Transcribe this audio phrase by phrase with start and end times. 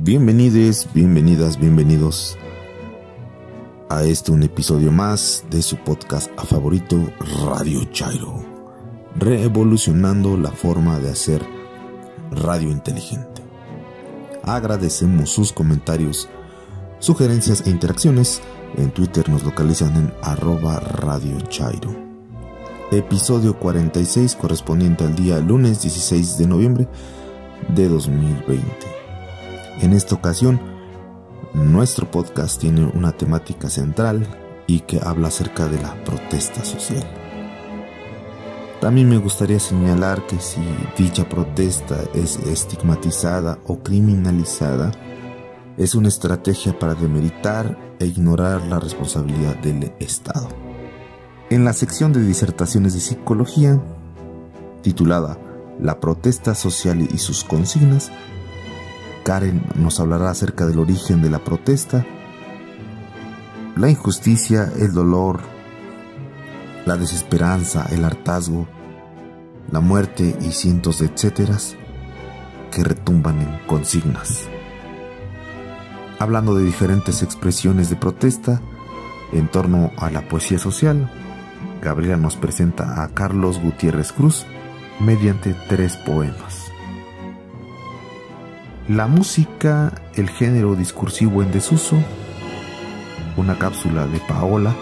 [0.00, 2.38] Bienvenidos, bienvenidas, bienvenidos
[3.90, 6.96] a este un episodio más de su podcast favorito
[7.44, 8.44] Radio Chairo,
[9.16, 11.42] revolucionando la forma de hacer
[12.30, 13.42] radio inteligente.
[14.44, 16.28] Agradecemos sus comentarios,
[17.00, 18.40] sugerencias e interacciones.
[18.76, 21.90] En Twitter nos localizan en arroba Radio Chairo.
[22.92, 26.88] Episodio 46 correspondiente al día lunes 16 de noviembre
[27.74, 29.07] de 2020.
[29.80, 30.60] En esta ocasión,
[31.54, 34.26] nuestro podcast tiene una temática central
[34.66, 37.04] y que habla acerca de la protesta social.
[38.80, 40.60] También me gustaría señalar que si
[40.96, 44.90] dicha protesta es estigmatizada o criminalizada,
[45.76, 50.48] es una estrategia para demeritar e ignorar la responsabilidad del Estado.
[51.50, 53.80] En la sección de disertaciones de psicología,
[54.82, 55.38] titulada
[55.80, 58.10] La protesta social y sus consignas,
[59.28, 62.06] Karen nos hablará acerca del origen de la protesta,
[63.76, 65.40] la injusticia, el dolor,
[66.86, 68.66] la desesperanza, el hartazgo,
[69.70, 71.76] la muerte y cientos de etcéteras
[72.70, 74.48] que retumban en consignas.
[76.18, 78.62] Hablando de diferentes expresiones de protesta
[79.34, 81.12] en torno a la poesía social,
[81.82, 84.46] Gabriela nos presenta a Carlos Gutiérrez Cruz
[85.00, 86.67] mediante tres poemas.
[88.88, 92.02] La música, el género discursivo en desuso,
[93.36, 94.74] una cápsula de Paola,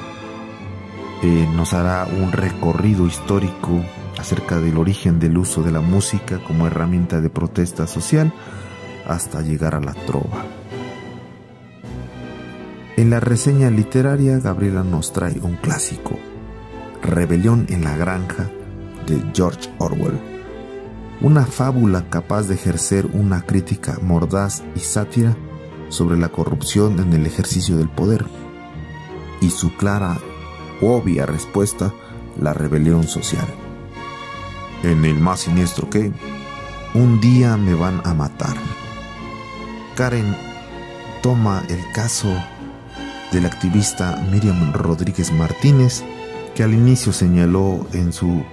[1.24, 3.82] eh, nos hará un recorrido histórico
[4.16, 8.32] acerca del origen del uso de la música como herramienta de protesta social
[9.08, 10.44] hasta llegar a la trova.
[12.96, 16.16] En la reseña literaria, Gabriela nos trae un clásico,
[17.02, 18.48] Rebelión en la Granja,
[19.04, 20.35] de George Orwell
[21.20, 25.36] una fábula capaz de ejercer una crítica mordaz y sátira
[25.88, 28.26] sobre la corrupción en el ejercicio del poder
[29.40, 30.18] y su clara,
[30.80, 31.92] obvia respuesta,
[32.40, 33.46] la rebelión social.
[34.82, 36.12] En el más siniestro que,
[36.94, 38.56] un día me van a matar.
[39.94, 40.36] Karen
[41.22, 42.28] toma el caso
[43.32, 46.04] del activista Miriam Rodríguez Martínez,
[46.54, 48.44] que al inicio señaló en su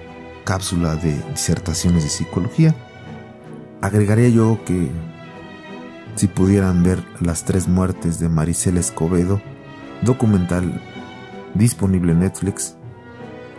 [0.44, 2.74] cápsula de disertaciones de psicología.
[3.80, 4.90] Agregaría yo que
[6.16, 9.40] si pudieran ver las tres muertes de Maricela Escobedo,
[10.02, 10.80] documental
[11.54, 12.76] disponible en Netflix,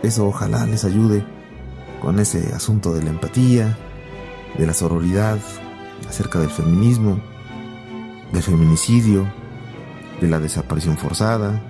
[0.02, 1.24] eso ojalá les ayude
[2.00, 3.76] con ese asunto de la empatía,
[4.56, 5.38] de la sororidad,
[6.08, 7.20] acerca del feminismo,
[8.32, 9.26] del feminicidio,
[10.20, 11.62] de la desaparición forzada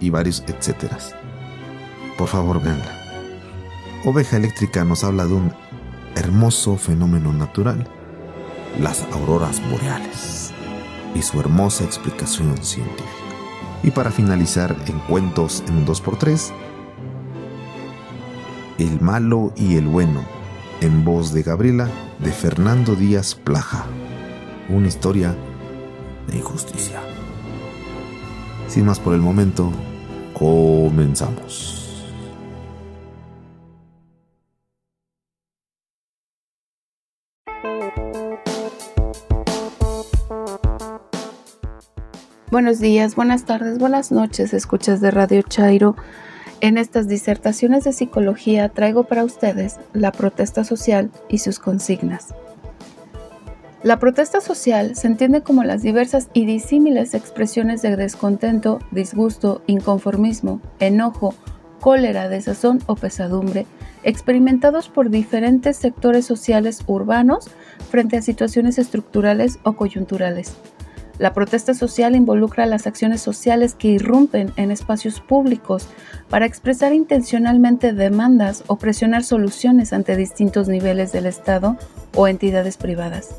[0.00, 1.14] y varios etcéteras.
[2.16, 3.01] Por favor, véanla.
[4.04, 5.52] Oveja Eléctrica nos habla de un
[6.16, 7.86] hermoso fenómeno natural,
[8.80, 10.52] las auroras boreales,
[11.14, 13.04] y su hermosa explicación científica.
[13.84, 16.50] Y para finalizar en cuentos en 2x3,
[18.78, 20.24] El malo y el bueno,
[20.80, 21.88] en voz de Gabriela,
[22.18, 23.84] de Fernando Díaz Plaja,
[24.68, 25.36] una historia
[26.26, 27.00] de injusticia.
[28.66, 29.70] Sin más por el momento,
[30.34, 31.81] comenzamos.
[42.52, 45.96] Buenos días, buenas tardes, buenas noches, escuchas de Radio Chairo.
[46.60, 52.34] En estas disertaciones de psicología traigo para ustedes la protesta social y sus consignas.
[53.82, 60.60] La protesta social se entiende como las diversas y disímiles expresiones de descontento, disgusto, inconformismo,
[60.78, 61.34] enojo,
[61.80, 63.64] cólera, desazón o pesadumbre
[64.02, 67.48] experimentados por diferentes sectores sociales urbanos
[67.90, 70.54] frente a situaciones estructurales o coyunturales
[71.22, 75.86] la protesta social involucra las acciones sociales que irrumpen en espacios públicos
[76.28, 81.76] para expresar intencionalmente demandas o presionar soluciones ante distintos niveles del Estado
[82.16, 83.36] o entidades privadas.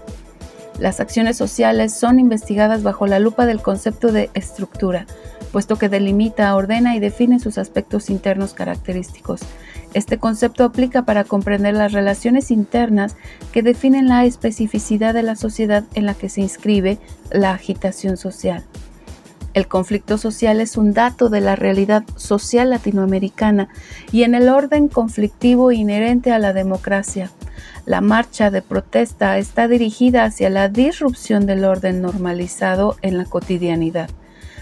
[0.79, 5.05] Las acciones sociales son investigadas bajo la lupa del concepto de estructura,
[5.51, 9.41] puesto que delimita, ordena y define sus aspectos internos característicos,
[9.93, 13.15] este concepto aplica para comprender las relaciones internas
[13.51, 16.97] que definen la especificidad de la sociedad en la que se inscribe
[17.31, 18.63] la agitación social.
[19.53, 23.69] El conflicto social es un dato de la realidad social latinoamericana
[24.11, 27.29] y en el orden conflictivo inherente a la democracia.
[27.85, 34.09] La marcha de protesta está dirigida hacia la disrupción del orden normalizado en la cotidianidad.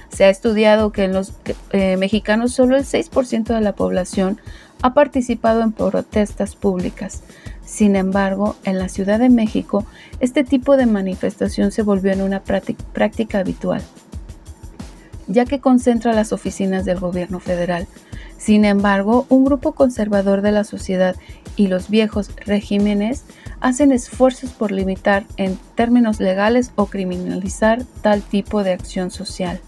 [0.10, 1.33] Se ha estudiado que en los
[1.72, 4.42] eh, mexicanos solo el 6% de la población
[4.81, 7.24] ha participado en protestas públicas.
[7.66, 9.86] Sin embargo, en la Ciudad de México,
[10.19, 13.81] este tipo de manifestación se volvió en una práctica habitual,
[15.28, 17.88] ya que concentra las oficinas del gobierno federal.
[18.38, 21.16] Sin embargo, un grupo conservador de la sociedad
[21.56, 23.24] y los viejos regímenes
[23.60, 29.60] hacen esfuerzos por limitar en términos legales o criminalizar tal tipo de acción social.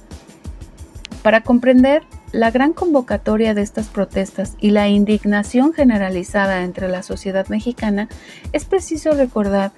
[1.21, 7.47] Para comprender la gran convocatoria de estas protestas y la indignación generalizada entre la sociedad
[7.47, 8.09] mexicana,
[8.53, 9.71] es preciso recordar,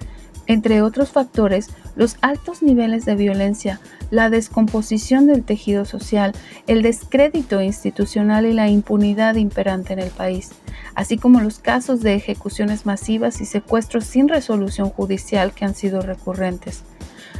[0.46, 3.78] entre otros factores, los altos niveles de violencia,
[4.10, 6.32] la descomposición del tejido social,
[6.66, 10.52] el descrédito institucional y la impunidad imperante en el país,
[10.94, 16.00] así como los casos de ejecuciones masivas y secuestros sin resolución judicial que han sido
[16.00, 16.84] recurrentes.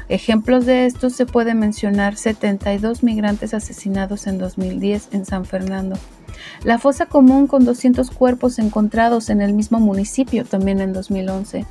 [0.08, 5.96] Ejemplos de estos se puede mencionar 72 migrantes asesinados en 2010 en San Fernando,
[6.64, 11.64] la fosa común con 200 cuerpos encontrados en el mismo municipio también en 2011,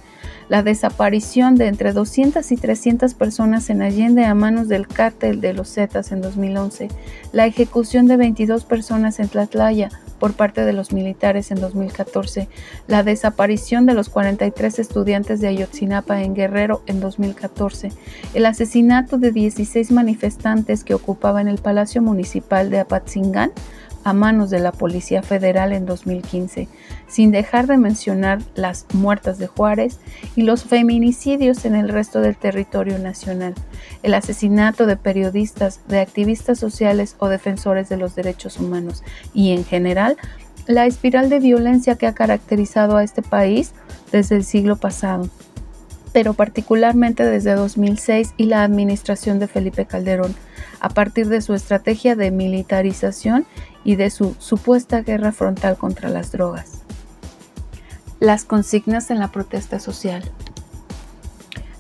[0.50, 5.54] la desaparición de entre 200 y 300 personas en Allende a manos del cártel de
[5.54, 6.90] los Zetas en 2011,
[7.32, 9.90] la ejecución de 22 personas en Tlatlaya,
[10.26, 12.50] por parte de los militares en 2014,
[12.88, 17.92] la desaparición de los 43 estudiantes de Ayotzinapa en Guerrero en 2014,
[18.34, 23.52] el asesinato de 16 manifestantes que ocupaban el Palacio Municipal de Apatzingán
[24.06, 26.70] a manos de la Policía Federal en 2015,
[27.08, 30.00] sin dejar de mencionar las muertas de Juárez
[30.36, 33.56] y los feminicidios en el resto del territorio nacional,
[34.04, 39.04] el asesinato de periodistas, de activistas sociales o defensores de los derechos humanos
[39.34, 40.18] y en general
[40.68, 43.74] la espiral de violencia que ha caracterizado a este país
[44.12, 45.30] desde el siglo pasado
[46.16, 50.34] pero particularmente desde 2006 y la administración de Felipe Calderón,
[50.86, 53.48] a partir de su estrategia de militarización
[53.84, 56.84] y de su supuesta guerra frontal contra las drogas.
[58.20, 60.32] Las consignas en la protesta social.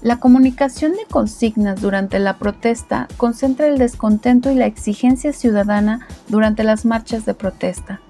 [0.01, 6.63] La comunicación de consignas durante la protesta concentra el descontento y la exigencia ciudadana durante
[6.63, 8.01] las marchas de protesta.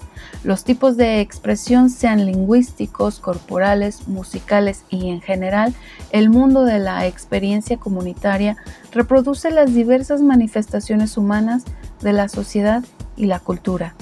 [0.44, 5.74] Los tipos de expresión sean lingüísticos, corporales, musicales y en general
[6.12, 8.58] el mundo de la experiencia comunitaria
[8.92, 11.64] reproduce las diversas manifestaciones humanas
[12.02, 12.84] de la sociedad
[13.16, 13.96] y la cultura.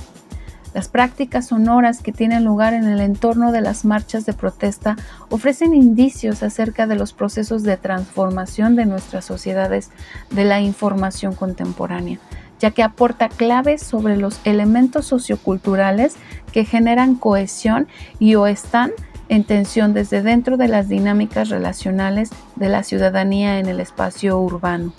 [0.73, 4.95] Las prácticas sonoras que tienen lugar en el entorno de las marchas de protesta
[5.29, 9.91] ofrecen indicios acerca de los procesos de transformación de nuestras sociedades
[10.31, 12.19] de la información contemporánea,
[12.63, 16.15] ya que aporta claves sobre los elementos socioculturales
[16.53, 17.89] que generan cohesión
[18.19, 18.91] y o están
[19.27, 24.93] en tensión desde dentro de las dinámicas relacionales de la ciudadanía en el espacio urbano.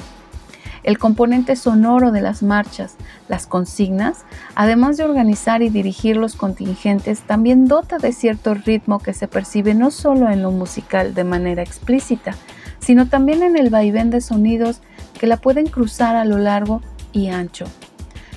[0.82, 2.96] El componente sonoro de las marchas,
[3.28, 9.14] las consignas, además de organizar y dirigir los contingentes, también dota de cierto ritmo que
[9.14, 12.34] se percibe no solo en lo musical de manera explícita,
[12.78, 14.82] sino también en el vaivén de sonidos
[15.18, 16.82] que la pueden cruzar a lo largo
[17.14, 17.64] y ancho.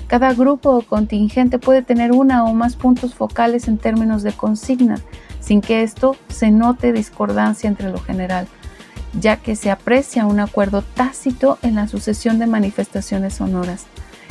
[0.06, 4.96] Cada grupo o contingente puede tener una o más puntos focales en términos de consigna,
[5.40, 8.48] sin que esto se note discordancia entre lo general
[9.14, 13.86] ya que se aprecia un acuerdo tácito en la sucesión de manifestaciones sonoras.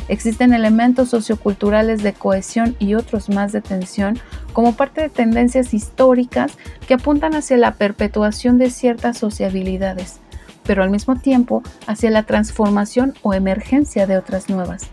[0.08, 4.18] Existen elementos socioculturales de cohesión y otros más de tensión
[4.54, 6.54] como parte de tendencias históricas
[6.88, 10.20] que apuntan hacia la perpetuación de ciertas sociabilidades,
[10.68, 14.90] pero al mismo tiempo hacia la transformación o emergencia de otras nuevas.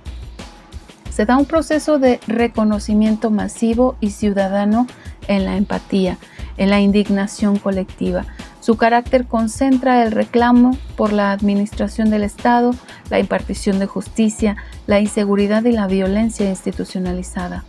[1.10, 4.86] Se da un proceso de reconocimiento masivo y ciudadano
[5.28, 6.16] en la empatía,
[6.56, 8.24] en la indignación colectiva,
[8.64, 12.74] su carácter concentra el reclamo por la administración del Estado,
[13.10, 17.64] la impartición de justicia, la inseguridad y la violencia institucionalizada.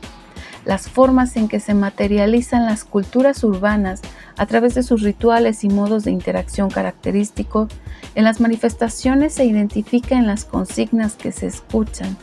[0.63, 3.99] Las formas en que se materializan las culturas urbanas
[4.37, 7.71] a través de sus rituales y modos de interacción característicos,
[8.15, 12.17] en las manifestaciones se identifica en las consignas que se escuchan,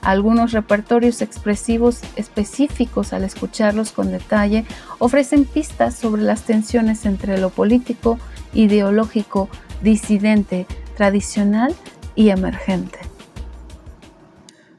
[0.00, 4.64] algunos repertorios expresivos específicos al escucharlos con detalle
[4.98, 8.18] ofrecen pistas sobre las tensiones entre lo político,
[8.52, 9.48] ideológico,
[9.82, 11.74] disidente, tradicional
[12.14, 12.98] y emergente.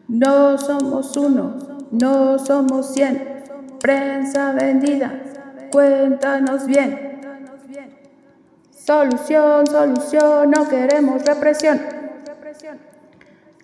[0.07, 1.57] No somos uno,
[1.91, 3.43] no somos cien,
[3.79, 5.21] prensa vendida,
[5.71, 7.21] cuéntanos bien.
[8.71, 11.99] Solución, solución, no queremos represión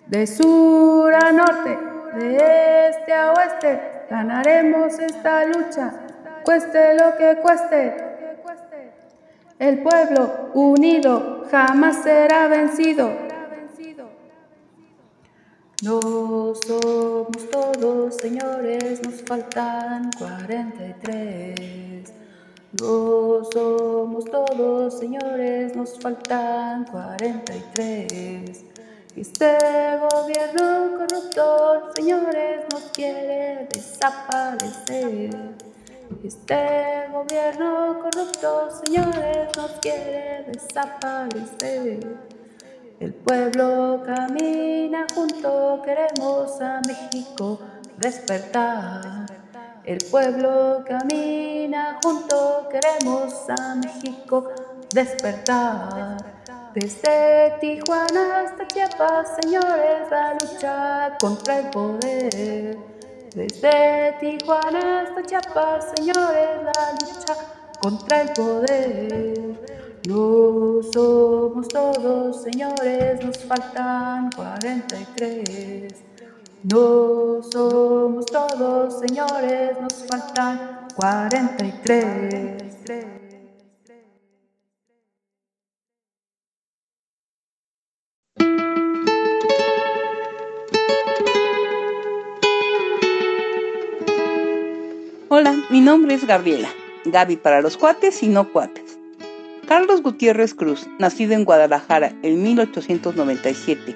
[0.06, 1.78] de sur a norte,
[2.14, 5.92] de este a oeste, ganaremos esta lucha,
[6.44, 7.96] cueste lo que cueste.
[9.58, 13.25] El pueblo unido jamás será vencido.
[15.86, 16.00] No
[16.66, 22.12] somos todos, señores, nos faltan 43.
[22.80, 28.64] No somos todos, señores, nos faltan 43.
[29.14, 29.58] Este
[30.10, 35.30] gobierno corrupto, señores, nos quiere desaparecer.
[36.24, 42.25] Este gobierno corrupto, señores, nos quiere desaparecer.
[42.98, 47.60] El pueblo camina junto, queremos a México
[47.98, 49.26] despertar.
[49.84, 54.48] El pueblo camina junto, queremos a México
[54.94, 56.16] despertar.
[56.74, 62.78] Desde Tijuana hasta Chiapas, señores, la lucha contra el poder.
[63.34, 67.34] Desde Tijuana hasta Chiapas, señores, la lucha
[67.78, 69.85] contra el poder.
[70.96, 75.94] Somos todos, señores, nos faltan 43.
[76.62, 82.62] No somos todos, señores, nos faltan 43.
[95.28, 96.70] Hola, mi nombre es Gabriela.
[97.04, 98.85] Gaby para los cuates y no cuates.
[99.66, 103.94] Carlos Gutiérrez Cruz, nacido en Guadalajara en 1897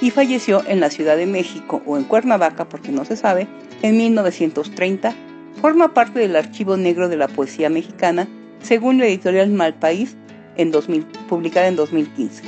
[0.00, 3.46] y falleció en la Ciudad de México o en Cuernavaca, porque no se sabe,
[3.82, 5.14] en 1930,
[5.60, 8.28] forma parte del Archivo Negro de la Poesía Mexicana,
[8.62, 10.16] según la editorial Malpaís,
[10.56, 12.44] en 2000, publicada en 2015,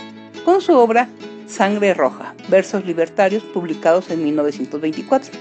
[0.47, 1.11] con su obra
[1.47, 5.38] Sangre Roja, versos libertarios, publicados en 1924.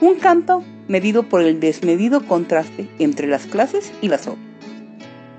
[0.00, 4.55] Un canto medido por el desmedido contraste entre las clases y las obras.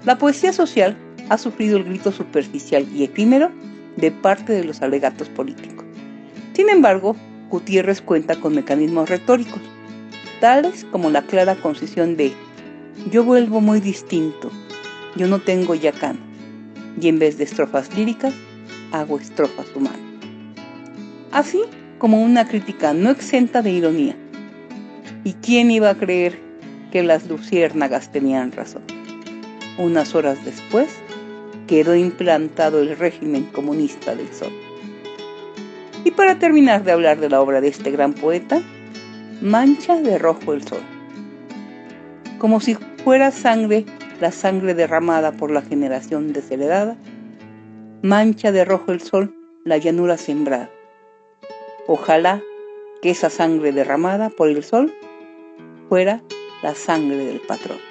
[0.07, 0.95] La poesía social
[1.27, 3.51] ha sufrido el grito superficial y efímero
[3.97, 5.83] de parte de los alegatos políticos.
[6.53, 7.17] Sin embargo,
[7.49, 9.59] Gutiérrez cuenta con mecanismos retóricos,
[10.39, 12.31] tales como la clara concisión de
[13.11, 14.49] yo vuelvo muy distinto,
[15.17, 16.17] yo no tengo yacán,
[17.01, 18.33] y en vez de estrofas líricas,
[18.93, 19.99] hago estrofas humanas.
[21.33, 21.63] Así
[21.97, 24.15] como una crítica no exenta de ironía.
[25.25, 26.39] ¿Y quién iba a creer
[26.93, 28.83] que las luciérnagas tenían razón?
[29.77, 30.89] Unas horas después,
[31.67, 34.51] quedó implantado el régimen comunista del Sol.
[36.03, 38.61] Y para terminar de hablar de la obra de este gran poeta,
[39.41, 40.81] mancha de rojo el sol.
[42.39, 43.85] Como si fuera sangre,
[44.21, 46.95] la sangre derramada por la generación desheredada,
[48.01, 50.69] mancha de rojo el sol la llanura sembrada.
[51.87, 52.41] Ojalá
[53.01, 54.93] que esa sangre derramada por el sol
[55.89, 56.21] fuera
[56.63, 57.86] la sangre del patrón.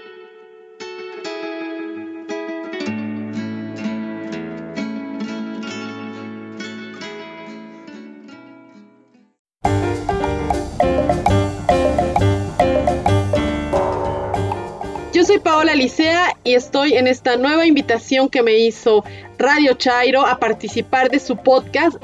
[15.40, 19.04] Paola Licea y estoy en esta nueva invitación que me hizo
[19.38, 21.96] Radio Chairo a participar de su podcast.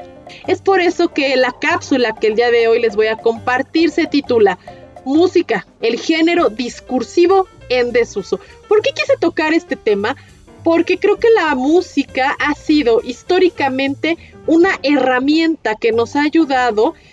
[0.47, 3.91] Es por eso que la cápsula que el día de hoy les voy a compartir
[3.91, 4.59] se titula
[5.05, 8.39] Música, el género discursivo en desuso.
[8.67, 10.15] ¿Por qué quise tocar este tema?
[10.63, 16.93] Porque creo que la música ha sido históricamente una herramienta que nos ha ayudado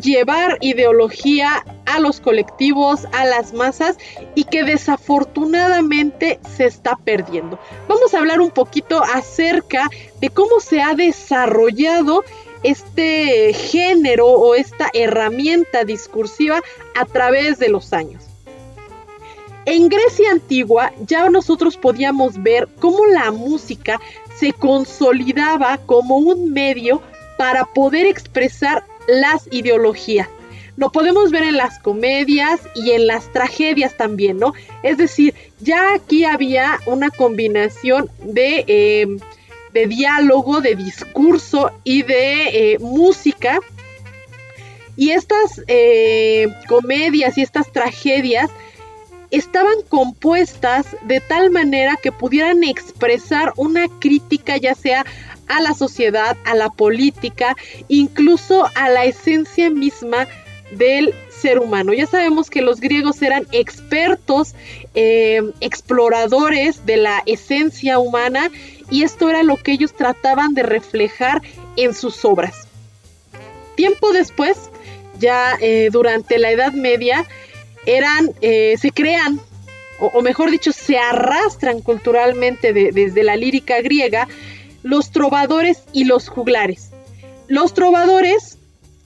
[0.00, 3.96] llevar ideología a los colectivos, a las masas
[4.34, 7.58] y que desafortunadamente se está perdiendo.
[7.88, 9.88] Vamos a hablar un poquito acerca
[10.20, 12.24] de cómo se ha desarrollado
[12.62, 16.60] este género o esta herramienta discursiva
[16.94, 18.24] a través de los años.
[19.64, 24.00] En Grecia antigua ya nosotros podíamos ver cómo la música
[24.36, 27.02] se consolidaba como un medio
[27.36, 30.28] para poder expresar las ideologías.
[30.76, 34.52] Lo podemos ver en las comedias y en las tragedias también, ¿no?
[34.82, 39.18] Es decir, ya aquí había una combinación de, em,
[39.72, 43.58] de diálogo, de discurso y de eh, música.
[44.96, 48.50] Y estas eh, comedias y estas tragedias
[49.30, 55.04] estaban compuestas de tal manera que pudieran expresar una crítica ya sea
[55.48, 57.56] a la sociedad, a la política,
[57.88, 60.26] incluso a la esencia misma
[60.72, 61.92] del ser humano.
[61.92, 64.54] Ya sabemos que los griegos eran expertos,
[64.94, 68.50] eh, exploradores de la esencia humana
[68.90, 71.42] y esto era lo que ellos trataban de reflejar
[71.76, 72.66] en sus obras.
[73.76, 74.70] Tiempo después,
[75.18, 77.26] ya eh, durante la Edad Media,
[77.84, 79.40] eran, eh, se crean,
[80.00, 84.28] o, mejor dicho, se arrastran culturalmente desde la lírica griega,
[84.86, 86.90] los trovadores y los juglares.
[87.48, 88.56] Los trovadores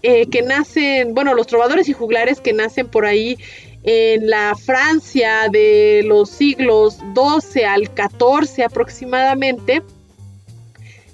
[0.03, 3.39] eh, que nacen, bueno, los trovadores y juglares que nacen por ahí
[3.83, 9.83] en la Francia de los siglos XII al XIV aproximadamente,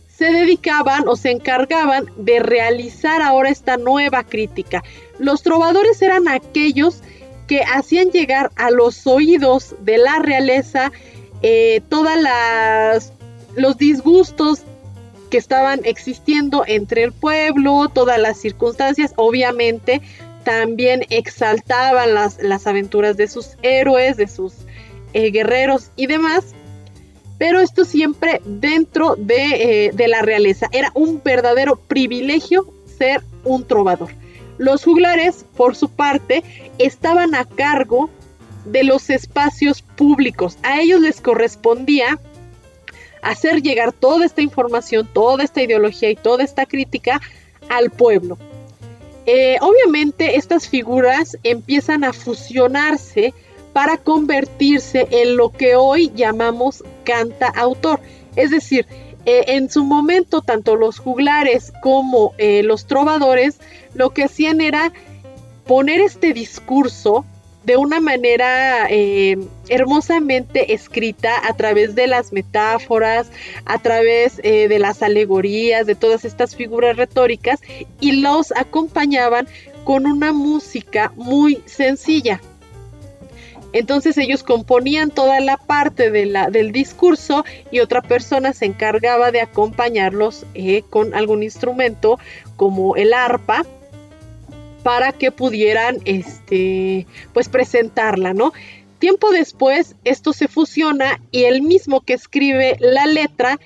[0.08, 4.82] se dedicaban o se encargaban de realizar ahora esta nueva crítica.
[5.20, 7.02] Los trovadores eran aquellos
[7.46, 10.90] que hacían llegar a los oídos de la realeza
[11.42, 13.12] eh, todas las
[13.56, 14.62] los disgustos
[15.30, 20.00] que estaban existiendo entre el pueblo, todas las circunstancias, obviamente
[20.44, 24.52] también exaltaban las, las aventuras de sus héroes, de sus
[25.12, 26.54] eh, guerreros y demás,
[27.38, 30.68] pero esto siempre dentro de, eh, de la realeza.
[30.70, 34.10] Era un verdadero privilegio ser un trovador.
[34.58, 36.44] Los juglares, por su parte,
[36.78, 38.08] estaban a cargo
[38.64, 40.58] de los espacios públicos.
[40.62, 42.20] A ellos les correspondía
[43.30, 47.20] hacer llegar toda esta información, toda esta ideología y toda esta crítica
[47.68, 48.38] al pueblo.
[49.26, 53.34] Eh, obviamente estas figuras empiezan a fusionarse
[53.72, 58.00] para convertirse en lo que hoy llamamos canta autor.
[58.36, 58.86] Es decir,
[59.26, 63.58] eh, en su momento tanto los juglares como eh, los trovadores
[63.94, 64.92] lo que hacían era
[65.66, 67.24] poner este discurso
[67.66, 69.36] de una manera eh,
[69.68, 73.28] hermosamente escrita a través de las metáforas,
[73.64, 77.60] a través eh, de las alegorías, de todas estas figuras retóricas
[78.00, 79.48] y los acompañaban
[79.84, 82.40] con una música muy sencilla.
[83.72, 90.46] Entonces ellos componían toda la parte del discurso y otra persona se encargaba de acompañarlos
[90.54, 92.18] eh, con algún instrumento
[92.56, 93.66] como el arpa
[94.86, 98.52] para que pudieran este pues presentarla, ¿no?
[99.00, 103.58] Tiempo después esto se fusiona y el mismo que escribe la letra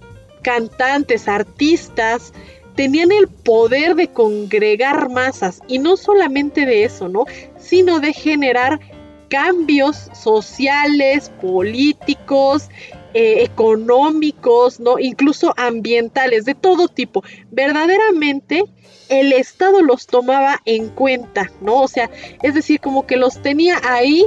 [0.42, 2.33] cantantes, artistas,
[2.74, 7.26] tenían el poder de congregar masas y no solamente de eso, ¿no?
[7.71, 8.81] Sino de generar
[9.29, 12.69] cambios sociales, políticos,
[13.15, 14.99] eh, económicos, ¿no?
[14.99, 17.23] Incluso ambientales, de todo tipo.
[17.53, 18.65] Verdaderamente
[19.09, 21.83] el Estado los tomaba en cuenta, ¿no?
[21.83, 22.11] O sea,
[22.43, 24.27] es decir, como que los tenía ahí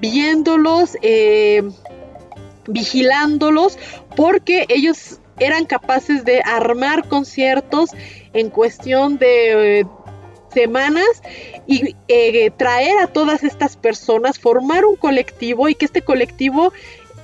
[0.00, 1.62] viéndolos, eh,
[2.66, 3.78] vigilándolos,
[4.16, 7.90] porque ellos eran capaces de armar conciertos
[8.32, 9.84] en cuestión de eh,
[10.52, 11.22] semanas
[11.66, 16.72] y eh, traer a todas estas personas, formar un colectivo y que este colectivo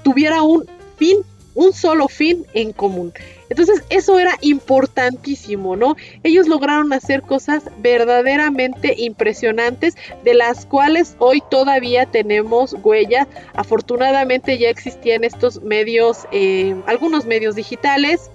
[0.02, 1.18] tuviera un fin,
[1.54, 3.12] un solo fin en común.
[3.50, 5.96] Entonces eso era importantísimo, ¿no?
[6.22, 13.28] Ellos lograron hacer cosas verdaderamente impresionantes de las cuales hoy todavía tenemos huella.
[13.54, 18.30] Afortunadamente ya existían estos medios, eh, algunos medios digitales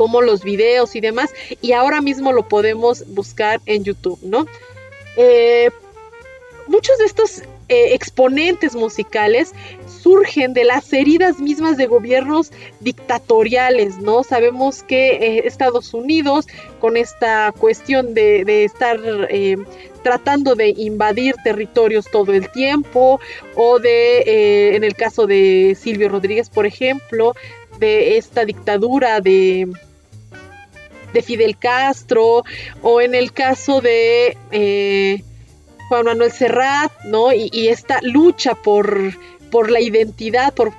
[0.00, 1.28] como los videos y demás,
[1.60, 4.46] y ahora mismo lo podemos buscar en YouTube, ¿no?
[5.18, 5.70] Eh,
[6.68, 9.52] muchos de estos eh, exponentes musicales
[9.86, 14.22] surgen de las heridas mismas de gobiernos dictatoriales, ¿no?
[14.22, 16.46] Sabemos que eh, Estados Unidos,
[16.78, 18.98] con esta cuestión de, estar
[20.02, 23.20] tratando de invadir territorios todo el tiempo,
[23.54, 27.34] o de, en el caso de Silvio Rodríguez, por ejemplo,
[27.78, 29.68] de esta dictadura de
[31.22, 32.44] Fidel Castro,
[32.82, 35.22] o en el caso de eh,
[35.88, 37.32] Juan Manuel Serrat, ¿no?
[37.32, 39.12] Y, esta lucha por,
[39.50, 40.72] por la identidad, por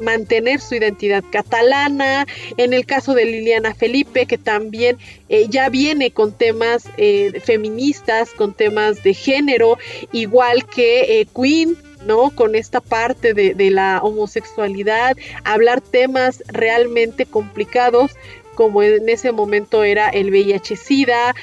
[0.00, 6.10] mantener su identidad catalana, en el caso de Liliana Felipe, que también eh, ya viene
[6.10, 9.78] con temas eh, feministas, con temas de género,
[10.12, 12.30] igual que eh, Queen, ¿no?
[12.30, 18.12] Con esta parte de, de, la homosexualidad, hablar temas realmente complicados
[18.56, 21.36] como en ese momento era el VIH-Sida,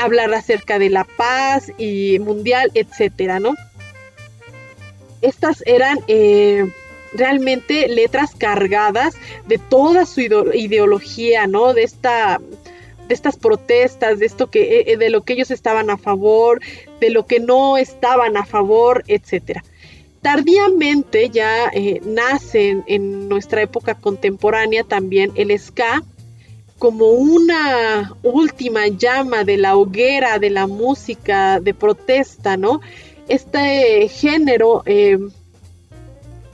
[0.00, 3.54] hablar acerca de la paz y mundial, etcétera, ¿no?
[5.20, 5.98] Estas eran
[7.12, 11.74] realmente letras cargadas de toda su ideología, ¿no?
[11.74, 12.40] De esta
[13.10, 16.60] de estas protestas, de esto que eh, de lo que ellos estaban a favor,
[17.00, 19.64] de lo que no estaban a favor, etcétera.
[20.22, 26.04] Tardíamente ya eh, nace en, nuestra época contemporánea también el ska
[26.80, 32.80] como una última llama de la hoguera de la música de protesta, ¿no?
[33.28, 35.18] Este género eh,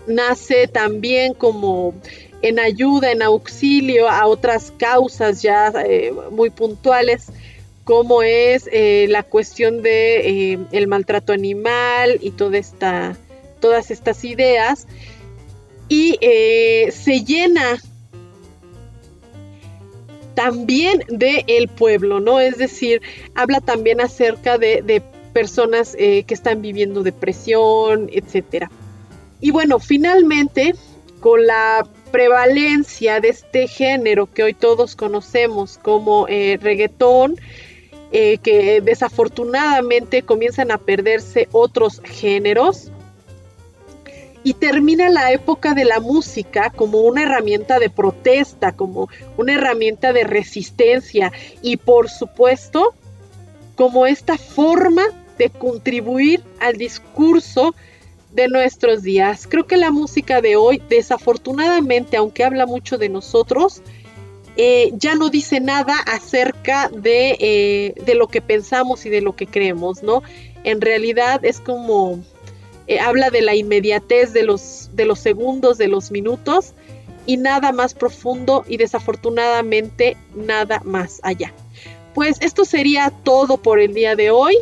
[0.09, 1.95] nace también como
[2.43, 7.27] en ayuda, en auxilio a otras causas ya eh, muy puntuales,
[7.85, 13.17] como es eh, la cuestión de el maltrato animal y toda esta,
[13.61, 14.89] todas estas ideas.
[15.89, 16.19] Y
[16.91, 17.79] se llena
[20.37, 22.39] también de el pueblo, ¿no?
[22.39, 23.03] Es decir,
[23.35, 28.71] habla también acerca de, de personas que están viviendo depresión, etcétera.
[29.41, 30.75] Y bueno, finalmente,
[31.21, 37.37] con la prevalencia de este género que hoy todos conocemos como eh, reggaetón,
[38.13, 42.91] eh, que desafortunadamente comienzan a perderse otros géneros,
[44.47, 50.13] y termina la época de la música como una herramienta de protesta, como una herramienta
[50.13, 51.33] de resistencia
[51.63, 52.95] y por supuesto
[53.75, 55.03] como esta forma
[55.37, 57.75] de contribuir al discurso
[58.35, 59.49] de nuestros días.
[59.49, 63.83] Creo que la música de hoy, desafortunadamente, aunque habla mucho de nosotros,
[64.57, 69.35] eh, ya no dice nada acerca de, eh, de, lo que pensamos y de lo
[69.35, 70.23] que creemos, ¿no?
[70.63, 72.23] En realidad es como,
[72.87, 76.75] eh, habla de la inmediatez de los, de los segundos, de los minutos,
[77.27, 81.53] y nada más profundo y desafortunadamente nada más allá.
[82.15, 84.57] Pues esto sería todo por el día de hoy.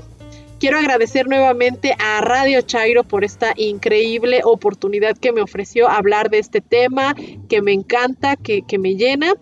[0.59, 6.39] Quiero agradecer nuevamente a Radio Chairo por esta increíble oportunidad que me ofreció hablar de
[6.39, 7.15] este tema
[7.49, 9.35] que me encanta, que, me llena.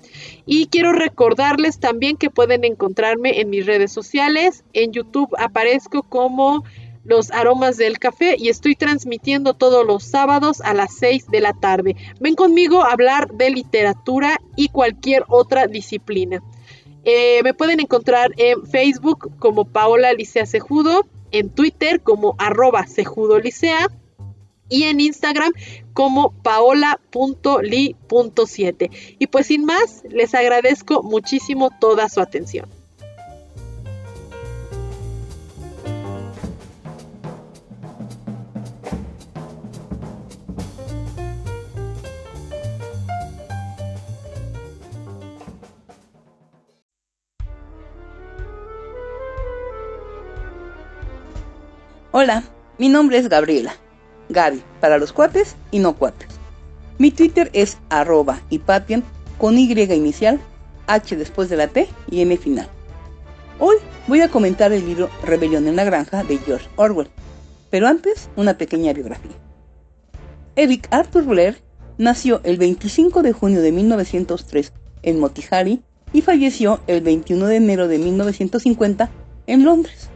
[0.47, 4.64] Y quiero recordarles también que pueden encontrarme en mis redes sociales.
[4.73, 6.64] En YouTube aparezco como
[7.04, 11.52] los aromas del café y estoy transmitiendo todos los sábados a las 6 de la
[11.52, 11.96] tarde.
[12.20, 16.42] Ven conmigo a hablar de literatura y cualquier otra disciplina.
[17.04, 22.86] Eh, me pueden encontrar en Facebook como Paola Licea Cejudo, en Twitter como arroba
[23.42, 23.88] Licea
[24.68, 25.52] y en Instagram
[25.92, 29.16] como paola.li.7.
[29.18, 32.82] Y pues sin más, les agradezco muchísimo toda su atención.
[52.14, 52.44] Hola,
[52.77, 53.75] mi nombre es Gabriela.
[54.29, 56.29] Gaby, para los cuates y no cuates.
[56.98, 59.03] Mi Twitter es arroba patien
[59.38, 60.38] con Y inicial,
[60.88, 62.68] H después de la T y M final.
[63.59, 63.77] Hoy
[64.09, 67.09] voy a comentar el libro Rebelión en la Granja de George Orwell,
[67.70, 69.33] pero antes una pequeña biografía.
[70.55, 71.62] Eric Arthur Blair
[71.96, 74.70] nació el 25 de junio de 1903
[75.03, 79.09] en Motihari y falleció el 21 de enero de 1950
[79.46, 80.12] en Londres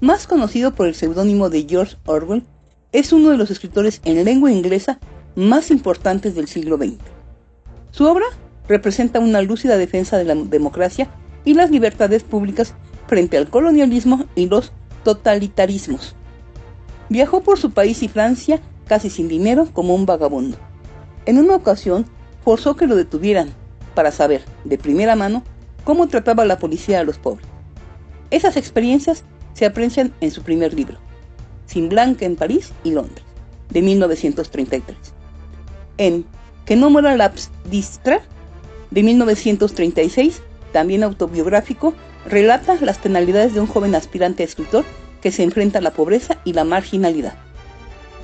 [0.00, 2.44] más conocido por el seudónimo de George Orwell,
[2.92, 4.98] es uno de los escritores en lengua inglesa
[5.34, 6.98] más importantes del siglo XX.
[7.90, 8.26] Su obra
[8.68, 11.08] representa una lúcida defensa de la democracia
[11.44, 12.74] y las libertades públicas
[13.06, 14.72] frente al colonialismo y los
[15.04, 16.14] totalitarismos.
[17.08, 20.58] Viajó por su país y Francia casi sin dinero como un vagabundo.
[21.26, 22.06] En una ocasión
[22.44, 23.50] forzó que lo detuvieran
[23.94, 25.42] para saber, de primera mano,
[25.84, 27.46] cómo trataba la policía a los pobres.
[28.30, 29.24] Esas experiencias
[29.58, 30.98] se aprecian en su primer libro,
[31.66, 33.24] Sin Blanca en París y Londres,
[33.70, 34.96] de 1933.
[35.96, 36.24] En
[36.64, 38.22] Que no muera laps distra,
[38.92, 40.42] de 1936,
[40.72, 41.92] también autobiográfico,
[42.24, 44.84] relata las penalidades de un joven aspirante a escritor
[45.20, 47.34] que se enfrenta a la pobreza y la marginalidad.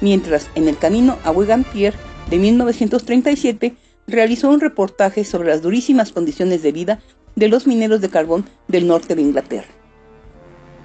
[0.01, 1.97] Mientras en El Camino a Wigan-Pierre,
[2.31, 3.75] de 1937,
[4.07, 7.01] realizó un reportaje sobre las durísimas condiciones de vida
[7.35, 9.84] de los mineros de carbón del norte de Inglaterra.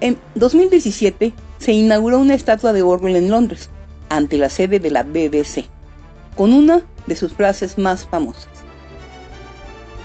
[0.00, 3.68] En 2017 se inauguró una estatua de Orwell en Londres,
[4.08, 5.66] ante la sede de la BBC,
[6.36, 8.48] con una de sus frases más famosas.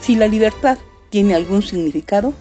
[0.02, 0.78] Si la libertad
[1.10, 2.34] tiene algún significado,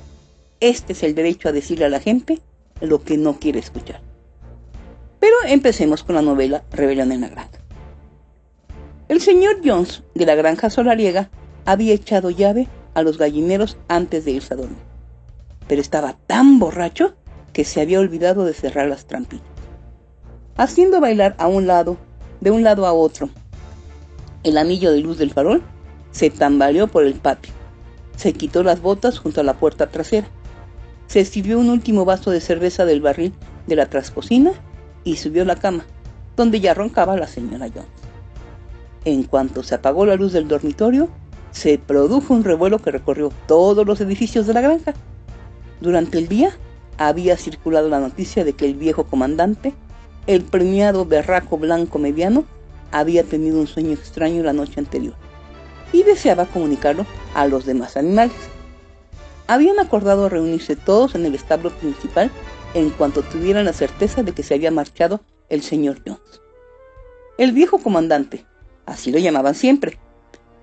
[0.59, 2.41] este es el derecho a decirle a la gente
[2.81, 4.01] lo que no quiere escuchar.
[5.21, 7.61] Pero empecemos con la novela Rebelión en la Granja.
[9.09, 11.31] El señor Jones de la granja solariega
[11.67, 14.79] había echado llave a los gallineros antes de irse a dormir,
[15.69, 17.15] pero estaba tan borracho
[17.55, 19.47] que se había olvidado de cerrar las trampitas.
[20.57, 21.97] Haciendo bailar a un lado,
[22.41, 23.31] de un lado a otro,
[24.43, 25.63] el anillo de luz del farol
[26.11, 27.55] se tambaleó por el patio.
[28.17, 30.27] Se quitó las botas junto a la puerta trasera.
[31.07, 33.33] Se sirvió un último vaso de cerveza del barril
[33.67, 34.53] de la trascocina
[35.05, 35.87] y subió a la cama,
[36.37, 37.89] donde ya roncaba la señora Jones.
[39.05, 41.09] En cuanto se apagó la luz del dormitorio,
[41.53, 44.95] se produjo un revuelo que recorrió todos los edificios de la granja.
[45.81, 46.51] Durante el día
[46.99, 49.75] había circulado la noticia de que el viejo comandante,
[50.27, 52.45] el premiado berraco blanco mediano,
[52.93, 55.15] había tenido un sueño extraño la noche anterior
[55.93, 58.37] y deseaba comunicarlo a los demás animales.
[59.47, 62.31] Habían acordado reunirse todos en el establo principal
[62.75, 66.41] en cuanto tuvieran la certeza de que se había marchado el señor Jones.
[67.39, 68.45] El viejo comandante,
[68.87, 69.99] así lo llamaban siempre,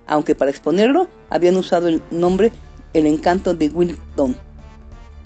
[0.06, 2.52] aunque para exponerlo habían usado el nombre
[2.92, 4.36] El encanto de Wilton.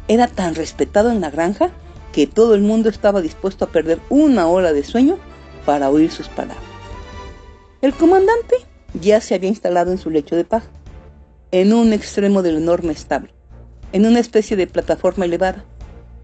[0.08, 1.70] Era tan respetado en la granja
[2.12, 5.18] que todo el mundo estaba dispuesto a perder una hora de sueño
[5.64, 6.64] para oír sus palabras.
[7.82, 8.56] El comandante
[8.94, 10.68] ya se había instalado en su lecho de paja,
[11.50, 13.30] en un extremo del enorme establo,
[13.92, 15.64] en una especie de plataforma elevada,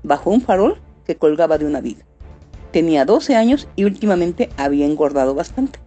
[0.03, 2.05] bajo un farol que colgaba de una viga.
[2.71, 5.79] Tenía 12 años y últimamente había engordado bastante,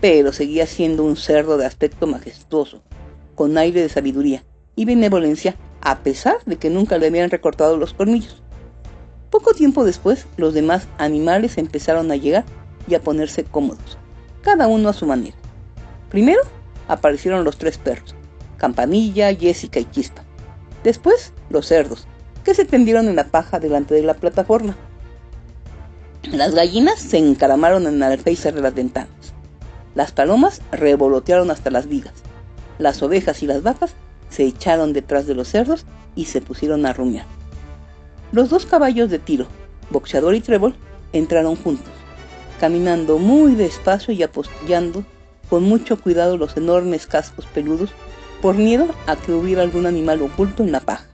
[0.00, 2.82] pero seguía siendo un cerdo de aspecto majestuoso,
[3.34, 7.94] con aire de sabiduría y benevolencia, a pesar de que nunca le habían recortado los
[7.94, 8.42] colmillos.
[9.30, 12.44] Poco tiempo después, los demás animales empezaron a llegar
[12.86, 13.98] y a ponerse cómodos,
[14.42, 15.36] cada uno a su manera.
[16.08, 16.40] Primero
[16.88, 18.14] aparecieron los tres perros,
[18.56, 20.22] Campanilla, Jessica y Chispa.
[20.82, 22.06] Después, los cerdos,
[22.44, 24.76] que se tendieron en la paja delante de la plataforma.
[26.22, 29.34] Las gallinas se encaramaron en el alféizar de las ventanas.
[29.94, 32.14] Las palomas revolotearon hasta las vigas.
[32.78, 33.94] Las ovejas y las vacas
[34.38, 37.26] se echaron detrás de los cerdos y se pusieron a rumiar.
[38.30, 39.48] Los dos caballos de tiro,
[39.90, 40.76] boxeador y trébol,
[41.12, 41.92] entraron juntos,
[42.60, 45.04] caminando muy despacio y apostillando
[45.50, 47.90] con mucho cuidado los enormes cascos peludos
[48.40, 51.08] por miedo a que hubiera algún animal oculto en la paja.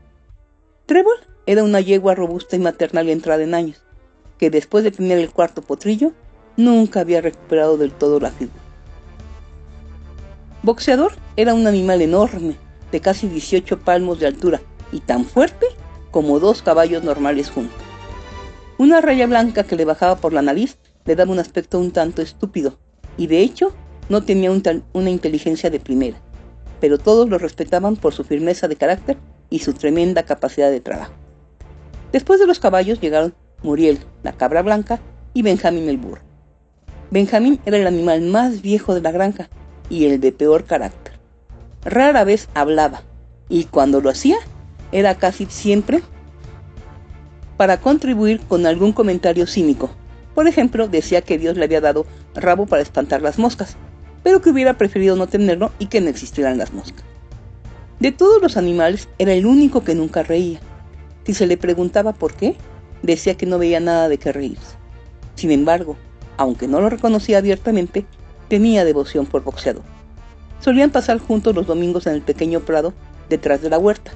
[0.84, 3.80] Trébol era una yegua robusta y maternal entrada en años,
[4.36, 6.12] que después de tener el cuarto potrillo,
[6.58, 8.60] nunca había recuperado del todo la figura.
[10.62, 12.58] Boxeador era un animal enorme,
[12.94, 14.60] de casi 18 palmos de altura
[14.92, 15.66] y tan fuerte
[16.12, 17.76] como dos caballos normales juntos.
[18.78, 22.22] Una raya blanca que le bajaba por la nariz le daba un aspecto un tanto
[22.22, 22.78] estúpido,
[23.16, 23.74] y de hecho
[24.08, 24.52] no tenía
[24.92, 26.18] una inteligencia de primera,
[26.80, 29.16] pero todos lo respetaban por su firmeza de carácter
[29.50, 31.14] y su tremenda capacidad de trabajo.
[32.12, 35.00] Después de los caballos llegaron Muriel, la cabra blanca,
[35.32, 36.22] y Benjamín el burro.
[37.10, 39.48] Benjamín era el animal más viejo de la granja
[39.90, 41.13] y el de peor carácter.
[41.84, 43.02] Rara vez hablaba,
[43.48, 44.36] y cuando lo hacía,
[44.90, 46.02] era casi siempre
[47.56, 49.90] para contribuir con algún comentario cínico.
[50.34, 53.76] Por ejemplo, decía que Dios le había dado rabo para espantar las moscas,
[54.22, 57.04] pero que hubiera preferido no tenerlo y que no existieran las moscas.
[58.00, 60.60] De todos los animales era el único que nunca reía.
[61.24, 62.56] Si se le preguntaba por qué,
[63.02, 64.76] decía que no veía nada de qué reírse.
[65.36, 65.96] Sin embargo,
[66.36, 68.04] aunque no lo reconocía abiertamente,
[68.48, 69.93] tenía devoción por boxeador.
[70.64, 72.94] Solían pasar juntos los domingos en el pequeño prado
[73.28, 74.12] detrás de la huerta,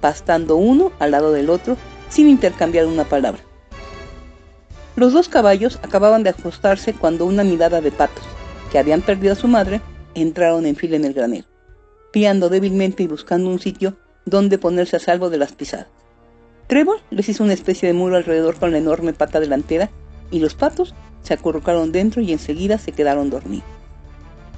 [0.00, 1.76] pastando uno al lado del otro
[2.08, 3.40] sin intercambiar una palabra.
[4.96, 8.24] Los dos caballos acababan de ajustarse cuando una mirada de patos,
[8.72, 9.80] que habían perdido a su madre,
[10.16, 11.46] entraron en fila en el granero,
[12.10, 15.86] piando débilmente y buscando un sitio donde ponerse a salvo de las pisadas.
[16.66, 19.90] Trevor les hizo una especie de muro alrededor con la enorme pata delantera
[20.32, 23.68] y los patos se acurrucaron dentro y enseguida se quedaron dormidos.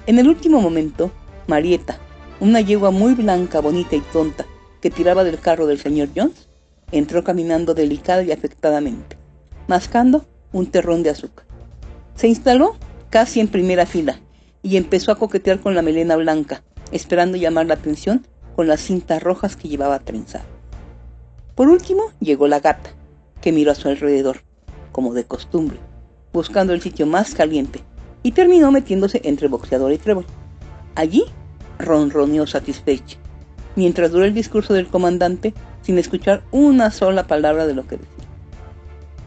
[0.07, 1.13] En el último momento,
[1.47, 1.99] Marieta,
[2.41, 4.45] una yegua muy blanca, bonita y tonta,
[4.81, 6.49] que tiraba del carro del señor Jones,
[6.93, 9.17] entró caminando delicada y afectadamente,
[9.69, 11.47] mascando un terrón de azúcar.
[12.15, 12.77] Se instaló
[13.11, 14.21] casi en primera fila
[14.63, 19.23] y empezó a coquetear con la melena blanca, esperando llamar la atención con las cintas
[19.23, 20.45] rojas que llevaba trenzada.
[21.55, 22.91] Por último llegó la gata,
[23.41, 24.43] que miró a su alrededor,
[24.93, 25.79] como de costumbre,
[26.33, 27.83] buscando el sitio más caliente,
[28.23, 30.27] y terminó metiéndose entre boxeador y trébol.
[30.97, 31.25] Allí
[31.79, 33.19] ronroneó satisfecha.
[33.77, 38.25] mientras duró el discurso del comandante sin escuchar una sola palabra de lo que decía.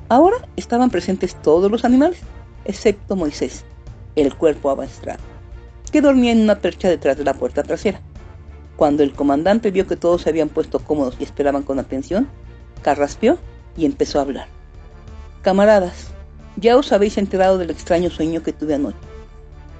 [0.09, 2.19] Ahora estaban presentes todos los animales,
[2.65, 3.63] excepto Moisés,
[4.15, 5.19] el cuerpo abastrado,
[5.91, 8.01] que dormía en una percha detrás de la puerta trasera.
[8.75, 12.27] Cuando el comandante vio que todos se habían puesto cómodos y esperaban con atención,
[12.81, 13.37] carraspeó
[13.77, 14.47] y empezó a hablar.
[15.43, 16.07] Camaradas,
[16.55, 18.97] ya os habéis enterado del extraño sueño que tuve anoche,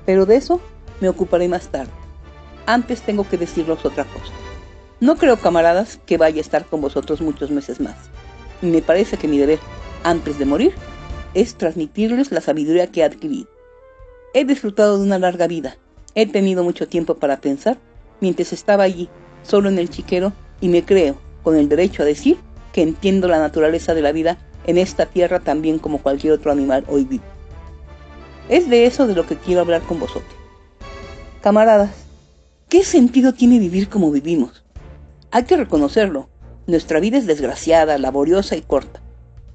[0.05, 0.61] pero de eso
[1.01, 1.91] me ocuparé más tarde.
[2.65, 4.33] Antes tengo que deciros otra cosa.
[4.99, 7.95] No creo, camaradas, que vaya a estar con vosotros muchos meses más.
[8.61, 9.59] Me parece que mi deber,
[10.03, 10.73] antes de morir,
[11.33, 13.47] es transmitirles la sabiduría que he adquirido.
[14.33, 15.77] He disfrutado de una larga vida.
[16.15, 17.77] He tenido mucho tiempo para pensar
[18.19, 19.09] mientras estaba allí,
[19.43, 22.37] solo en el chiquero, y me creo, con el derecho a decir,
[22.73, 26.83] que entiendo la naturaleza de la vida en esta tierra también como cualquier otro animal
[26.87, 27.23] hoy vivo.
[28.49, 30.38] Es de eso de lo que quiero hablar con vosotros.
[31.41, 31.91] Camaradas,
[32.67, 34.65] ¿qué sentido tiene vivir como vivimos?
[35.31, 36.27] Hay que reconocerlo.
[36.67, 39.01] Nuestra vida es desgraciada, laboriosa y corta.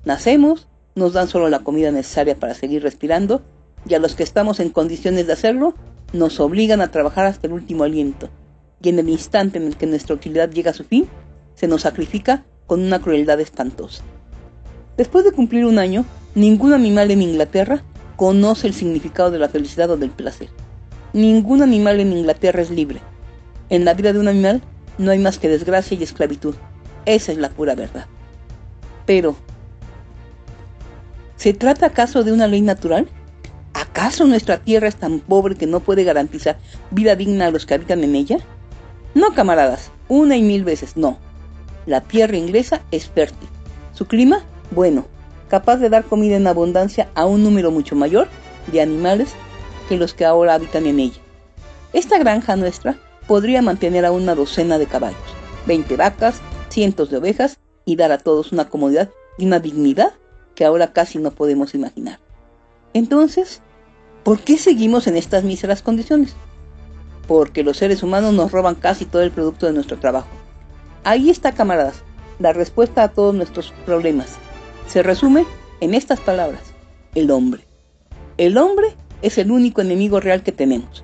[0.07, 3.43] Nacemos, nos dan solo la comida necesaria para seguir respirando,
[3.87, 5.75] y a los que estamos en condiciones de hacerlo,
[6.15, 8.31] nos obligan a trabajar hasta el último aliento.
[8.81, 11.07] Y en el instante en el que nuestra utilidad llega a su fin,
[11.55, 14.03] se nos sacrifica con una crueldad espantosa.
[14.97, 17.85] Después de cumplir un año, ningún animal en Inglaterra
[18.17, 20.49] conoce el significado de la felicidad o del placer.
[21.15, 23.01] Ningún animal en Inglaterra es libre.
[23.71, 24.63] En la vida de un animal
[24.99, 26.57] no hay más que desgracia y esclavitud.
[27.07, 28.07] Esa es la pura verdad.
[29.07, 29.37] Pero,
[31.37, 33.09] ¿se trata acaso de una ley natural?
[33.75, 36.59] ¿Acaso nuestra tierra es tan pobre que no puede garantizar
[36.91, 38.39] vida digna a los que habitan en ella?
[39.15, 41.19] No, camaradas, una y mil veces no.
[41.87, 43.49] La tierra inglesa es fértil.
[43.93, 45.07] Su clima bueno,
[45.49, 48.27] capaz de dar comida en abundancia a un número mucho mayor
[48.73, 49.37] de animales
[49.89, 51.21] que los que ahora habitan en ella.
[51.93, 55.19] Esta granja nuestra podría mantener a una docena de caballos,
[55.67, 60.13] 20 vacas, cientos de ovejas y dar a todos una comodidad y una dignidad
[60.55, 62.19] que ahora casi no podemos imaginar.
[62.93, 63.61] Entonces,
[64.23, 66.35] ¿por qué seguimos en estas míseras condiciones?
[67.27, 70.29] Porque los seres humanos nos roban casi todo el producto de nuestro trabajo.
[71.03, 72.03] Ahí está, camaradas,
[72.39, 74.39] la respuesta a todos nuestros problemas
[74.87, 75.47] se resume
[75.81, 76.63] en estas palabras,
[77.15, 77.65] el hombre.
[78.37, 78.95] El hombre
[79.25, 81.03] es el único enemigo real que tenemos.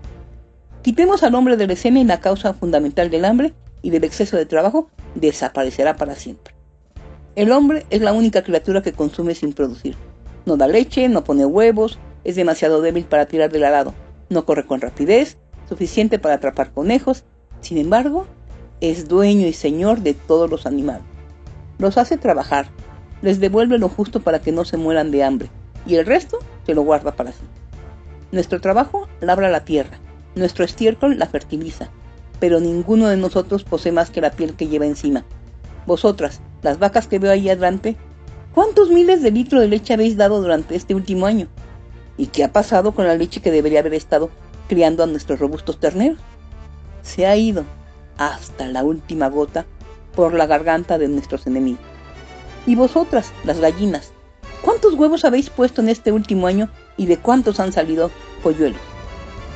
[0.83, 4.37] Quitemos al hombre de la escena y la causa fundamental del hambre y del exceso
[4.37, 6.55] de trabajo desaparecerá para siempre.
[7.35, 9.97] El hombre es la única criatura que consume sin producir.
[10.45, 13.95] No da leche, no pone huevos, es demasiado débil para tirar del arado,
[14.29, 17.25] no corre con rapidez, suficiente para atrapar conejos,
[17.63, 18.27] sin embargo,
[18.83, 21.05] es dueño y señor de todos los animales.
[21.79, 22.67] Los hace trabajar,
[23.23, 25.49] les devuelve lo justo para que no se mueran de hambre,
[25.87, 27.41] y el resto se lo guarda para sí.
[28.33, 29.99] Nuestro trabajo labra la tierra,
[30.37, 31.91] nuestro estiércol la fertiliza,
[32.39, 35.25] pero ninguno de nosotros posee más que la piel que lleva encima.
[35.87, 37.97] Vosotras, las vacas que veo ahí adelante,
[38.55, 41.49] ¿cuántos miles de litros de leche habéis dado durante este último año?
[42.17, 44.31] ¿Y qué ha pasado con la leche que debería haber estado
[44.69, 46.19] criando a nuestros robustos terneros?
[47.03, 47.65] Se ha ido,
[48.17, 49.67] hasta la última gota,
[50.15, 51.81] por la garganta de nuestros enemigos.
[52.67, 54.13] Y vosotras, las gallinas,
[54.63, 58.11] ¿cuántos huevos habéis puesto en este último año y de cuántos han salido
[58.43, 58.83] polluelos?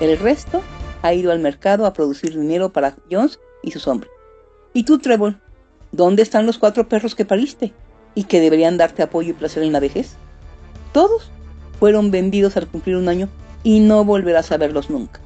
[0.01, 0.63] El resto
[1.03, 4.11] ha ido al mercado a producir dinero para Jones y sus hombres.
[4.73, 5.37] ¿Y tú, Trevor?
[5.93, 7.75] ¿Dónde están los cuatro perros que pariste
[8.15, 10.17] y que deberían darte apoyo y placer en la vejez?
[10.93, 11.31] Todos
[11.79, 13.29] fueron vendidos al cumplir un año
[13.63, 15.21] y no volverás a verlos nunca.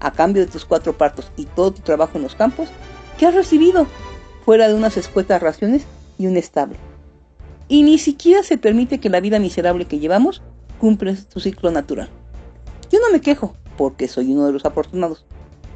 [0.00, 2.68] A cambio de tus cuatro partos y todo tu trabajo en los campos,
[3.16, 3.86] ¿qué has recibido?
[4.44, 5.86] Fuera de unas escuetas raciones
[6.18, 6.76] y un estable
[7.68, 10.42] y ni siquiera se permite que la vida miserable que llevamos
[10.78, 12.08] cumpla su ciclo natural.
[12.90, 15.24] Yo no me quejo, porque soy uno de los afortunados.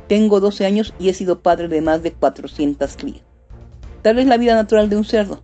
[0.09, 3.23] Tengo 12 años y he sido padre de más de 400 crías.
[4.03, 5.43] Tal vez la vida natural de un cerdo,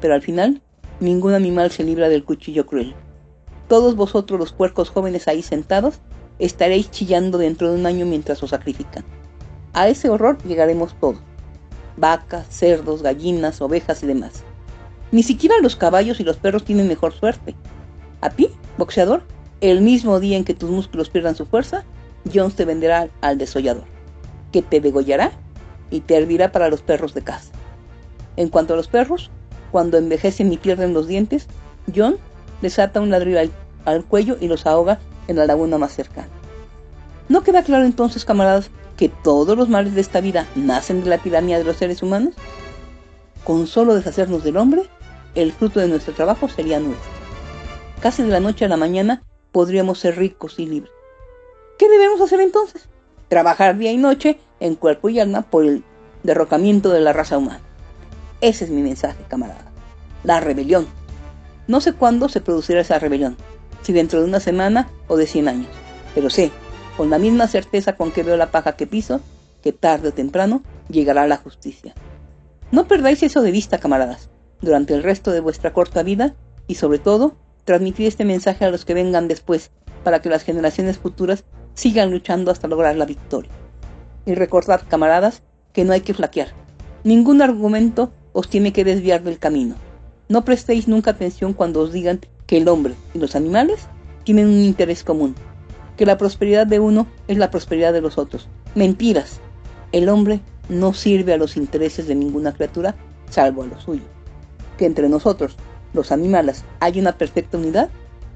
[0.00, 0.60] pero al final
[1.00, 2.94] ningún animal se libra del cuchillo cruel.
[3.68, 6.00] Todos vosotros los puercos jóvenes ahí sentados
[6.38, 9.04] estaréis chillando dentro de un año mientras os sacrifican.
[9.72, 11.18] A ese horror llegaremos todos.
[11.96, 14.44] Vacas, cerdos, gallinas, ovejas y demás.
[15.12, 17.54] Ni siquiera los caballos y los perros tienen mejor suerte.
[18.24, 18.48] A ti,
[18.78, 19.22] boxeador,
[19.60, 21.84] el mismo día en que tus músculos pierdan su fuerza,
[22.32, 23.84] Jones te venderá al desollador,
[24.50, 25.32] que te degollará
[25.90, 27.52] y te hervirá para los perros de casa.
[28.36, 29.30] En cuanto a los perros,
[29.70, 31.48] cuando envejecen y pierden los dientes,
[31.94, 32.16] John
[32.62, 33.40] les ata un ladrillo
[33.84, 36.28] al cuello y los ahoga en la laguna más cercana.
[37.28, 41.18] ¿No queda claro entonces, camaradas, que todos los males de esta vida nacen de la
[41.18, 42.32] tiranía de los seres humanos?
[43.44, 44.84] Con solo deshacernos del hombre,
[45.34, 47.13] el fruto de nuestro trabajo sería nuestro.
[48.04, 50.92] Casi de la noche a la mañana podríamos ser ricos y libres.
[51.78, 52.86] ¿Qué debemos hacer entonces?
[53.28, 55.82] Trabajar día y noche en cuerpo y alma por el
[56.22, 57.62] derrocamiento de la raza humana.
[58.42, 59.72] Ese es mi mensaje, camarada.
[60.22, 60.86] La rebelión.
[61.66, 63.38] No sé cuándo se producirá esa rebelión,
[63.80, 65.70] si dentro de una semana o de 100 años,
[66.14, 66.50] pero sé,
[66.98, 69.22] con la misma certeza con que veo la paja que piso,
[69.62, 71.94] que tarde o temprano llegará la justicia.
[72.70, 74.28] No perdáis eso de vista, camaradas,
[74.60, 76.34] durante el resto de vuestra corta vida
[76.66, 79.70] y sobre todo, transmitir este mensaje a los que vengan después,
[80.02, 81.44] para que las generaciones futuras
[81.74, 83.50] sigan luchando hasta lograr la victoria.
[84.26, 85.42] Y recordad, camaradas,
[85.72, 86.48] que no hay que flaquear.
[87.02, 89.74] Ningún argumento os tiene que desviar del camino.
[90.28, 93.88] No prestéis nunca atención cuando os digan que el hombre y los animales
[94.24, 95.34] tienen un interés común,
[95.96, 98.48] que la prosperidad de uno es la prosperidad de los otros.
[98.74, 99.40] Mentiras.
[99.92, 102.94] El hombre no sirve a los intereses de ninguna criatura
[103.30, 104.06] salvo a los suyos.
[104.78, 105.56] Que entre nosotros,
[105.94, 107.88] los animales, hay una perfecta unidad,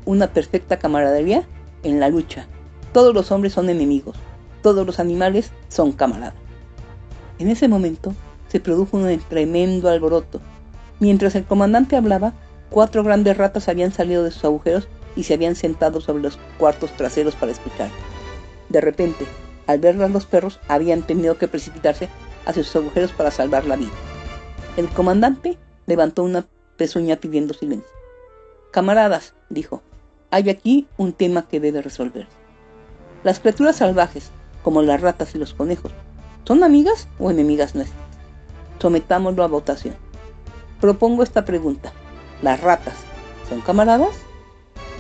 [0.07, 1.47] una perfecta camaradería
[1.83, 2.47] en la lucha.
[2.93, 4.17] Todos los hombres son enemigos,
[4.63, 6.35] todos los animales son camaradas.
[7.39, 8.15] En ese momento
[8.49, 10.41] se produjo un tremendo alboroto.
[11.01, 12.33] Mientras el comandante hablaba,
[12.71, 16.91] cuatro grandes ratas habían salido de sus agujeros y se habían sentado sobre los cuartos
[16.97, 17.91] traseros para escuchar.
[18.69, 19.27] De repente,
[19.67, 22.09] al verlas los perros habían tenido que precipitarse
[22.47, 23.93] hacia sus agujeros para salvar la vida.
[24.77, 26.47] El comandante levantó una
[26.79, 27.91] pezuña pidiendo silencio.
[28.71, 29.83] Camaradas, dijo,
[30.31, 32.33] hay aquí un tema que debe resolverse.
[33.25, 34.31] Las criaturas salvajes,
[34.63, 35.93] como las ratas y los conejos,
[36.45, 38.01] ¿son amigas o enemigas nuestras?
[38.79, 39.95] Sometámoslo a votación.
[40.81, 41.93] Propongo esta pregunta.
[42.41, 42.95] ¿Las ratas
[43.49, 44.17] son camaradas?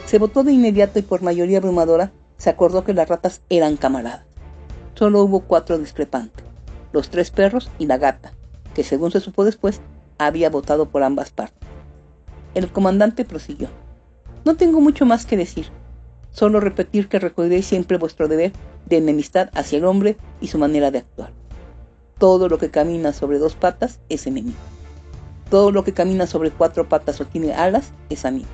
[0.06, 4.24] Se votó de inmediato y por mayoría abrumadora se acordó que las ratas eran camaradas.
[4.94, 6.44] Solo hubo cuatro discrepantes,
[6.92, 8.32] los tres perros y la gata,
[8.74, 9.80] que según se supo después,
[10.18, 11.57] había votado por ambas partes.
[12.54, 13.68] El comandante prosiguió.
[14.44, 15.66] No tengo mucho más que decir,
[16.30, 18.52] solo repetir que recordéis siempre vuestro deber
[18.86, 21.32] de enemistad hacia el hombre y su manera de actuar.
[22.18, 24.56] Todo lo que camina sobre dos patas es enemigo.
[25.50, 28.48] Todo lo que camina sobre cuatro patas o tiene alas es amigo.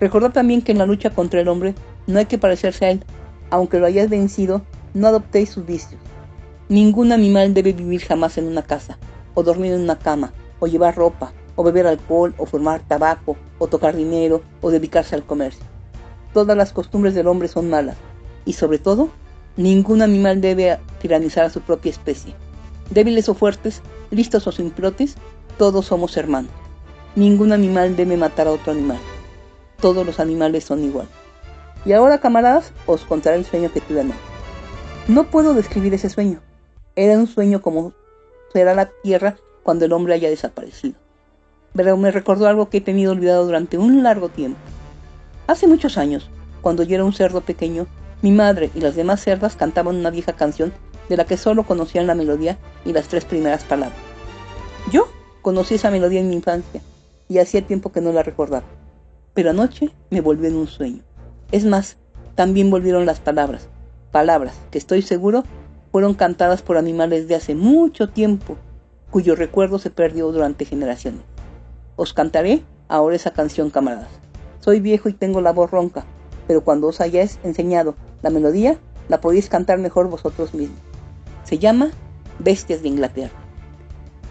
[0.00, 1.74] Recordad también que en la lucha contra el hombre
[2.06, 3.04] no hay que parecerse a él.
[3.50, 4.62] Aunque lo hayáis vencido,
[4.94, 6.00] no adoptéis sus vicios.
[6.68, 8.98] Ningún animal debe vivir jamás en una casa,
[9.34, 13.66] o dormir en una cama, o llevar ropa, o beber alcohol, o formar tabaco, o
[13.66, 15.66] tocar dinero, o dedicarse al comercio.
[16.32, 17.96] Todas las costumbres del hombre son malas,
[18.46, 19.10] y sobre todo,
[19.58, 22.34] ningún animal debe tiranizar a su propia especie.
[22.90, 25.16] Débiles o fuertes, listos o simplotes,
[25.58, 26.52] todos somos hermanos.
[27.16, 28.98] Ningún animal debe matar a otro animal
[29.80, 31.08] todos los animales son igual.
[31.84, 34.18] Y ahora, camaradas, os contaré el sueño que tuve anoche.
[35.06, 36.40] No puedo describir ese sueño.
[36.96, 37.92] Era un sueño como
[38.52, 40.96] será la tierra cuando el hombre haya desaparecido.
[41.74, 44.58] Me recordó algo que he tenido olvidado durante un largo tiempo.
[45.46, 46.28] Hace muchos años,
[46.60, 47.86] cuando yo era un cerdo pequeño,
[48.20, 50.72] mi madre y las demás cerdas cantaban una vieja canción
[51.08, 53.98] de la que solo conocían la melodía y las tres primeras palabras.
[54.90, 55.08] Yo
[55.42, 56.82] conocí esa melodía en mi infancia
[57.28, 58.64] y hacía tiempo que no la recordaba
[59.38, 61.00] pero anoche me volvió en un sueño.
[61.52, 61.96] Es más,
[62.34, 63.68] también volvieron las palabras,
[64.10, 65.44] palabras que estoy seguro
[65.92, 68.56] fueron cantadas por animales de hace mucho tiempo,
[69.12, 71.20] cuyo recuerdo se perdió durante generaciones.
[71.98, 74.08] Os cantaré ahora esa canción, camaradas.
[74.60, 76.04] Soy viejo y tengo la voz ronca,
[76.46, 78.78] pero cuando os hayáis enseñado la melodía,
[79.08, 80.78] la podéis cantar mejor vosotros mismos.
[81.42, 81.90] Se llama
[82.38, 83.34] Bestias de Inglaterra.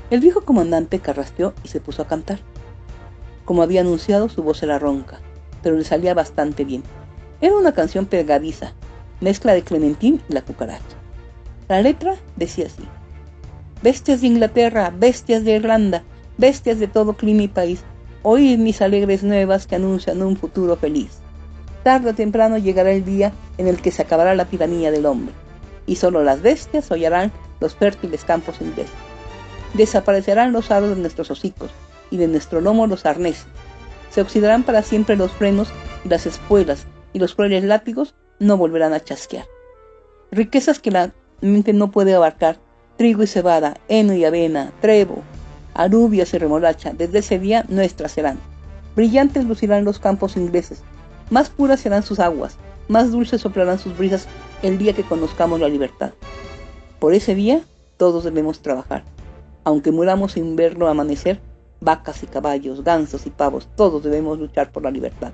[0.09, 2.39] El viejo comandante carraspeó y se puso a cantar.
[3.43, 5.19] Como había anunciado, su voz era ronca,
[5.61, 6.83] pero le salía bastante bien.
[7.41, 8.71] Era una canción pegadiza,
[9.19, 10.95] mezcla de Clementín y la cucaracha.
[11.67, 12.87] La letra decía así.
[13.83, 16.05] Bestias de Inglaterra, bestias de Irlanda,
[16.37, 17.83] bestias de todo clima y país,
[18.23, 21.19] oíd mis alegres nuevas que anuncian un futuro feliz.
[21.83, 25.33] Tarde o temprano llegará el día en el que se acabará la tiranía del hombre,
[25.85, 28.93] y solo las bestias hollarán los fértiles campos ingleses.
[29.73, 31.71] Desaparecerán los aros de nuestros hocicos,
[32.09, 33.47] y de nuestro lomo los arneses.
[34.09, 35.69] Se oxidarán para siempre los frenos
[36.03, 39.45] y las espuelas, y los crueles látigos no volverán a chasquear.
[40.31, 42.59] Riquezas que la mente no puede abarcar,
[42.97, 45.23] trigo y cebada, heno y avena, trevo,
[45.77, 48.39] alubias y remolacha, desde ese día nuestras serán.
[48.95, 50.81] Brillantes lucirán los campos ingleses,
[51.29, 52.57] más puras serán sus aguas,
[52.87, 54.27] más dulces soplarán sus brisas
[54.63, 56.11] el día que conozcamos la libertad.
[56.99, 57.61] Por ese día
[57.97, 59.03] todos debemos trabajar.
[59.63, 61.39] Aunque muramos sin verlo amanecer,
[61.79, 65.31] Vacas y caballos, gansos y pavos, todos debemos luchar por la libertad.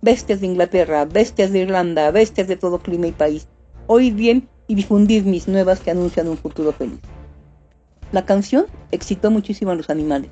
[0.00, 3.46] Bestias de Inglaterra, bestias de Irlanda, bestias de todo clima y país,
[3.86, 6.98] oíd bien y difundid mis nuevas que anuncian un futuro feliz.
[8.10, 10.30] La canción excitó muchísimo a los animales.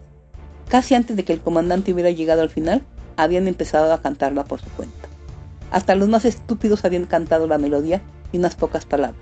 [0.68, 2.82] Casi antes de que el comandante hubiera llegado al final,
[3.16, 5.08] habían empezado a cantarla por su cuenta.
[5.70, 8.00] Hasta los más estúpidos habían cantado la melodía
[8.32, 9.20] y unas pocas palabras,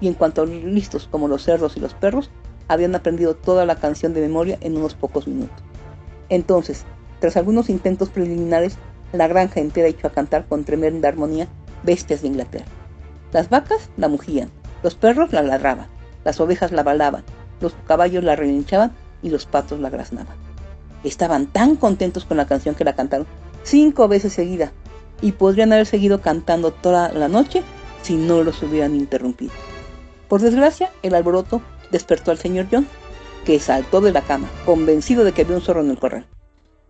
[0.00, 2.30] y en cuanto a los listos como los cerdos y los perros,
[2.68, 5.62] habían aprendido toda la canción de memoria en unos pocos minutos.
[6.28, 6.84] Entonces,
[7.18, 8.78] tras algunos intentos preliminares,
[9.12, 11.48] la granja entera echó a cantar con tremenda armonía
[11.82, 12.66] bestias de Inglaterra.
[13.32, 14.50] Las vacas la mugían,
[14.82, 15.88] los perros la ladraban,
[16.24, 17.24] las ovejas la balaban,
[17.60, 18.92] los caballos la relinchaban
[19.22, 20.36] y los patos la graznaban.
[21.04, 23.26] Estaban tan contentos con la canción que la cantaron
[23.62, 24.72] cinco veces seguida
[25.22, 27.62] y podrían haber seguido cantando toda la noche
[28.02, 29.52] si no los hubieran interrumpido.
[30.28, 32.86] Por desgracia, el alboroto despertó al señor John,
[33.44, 36.26] que saltó de la cama, convencido de que había un zorro en el corral.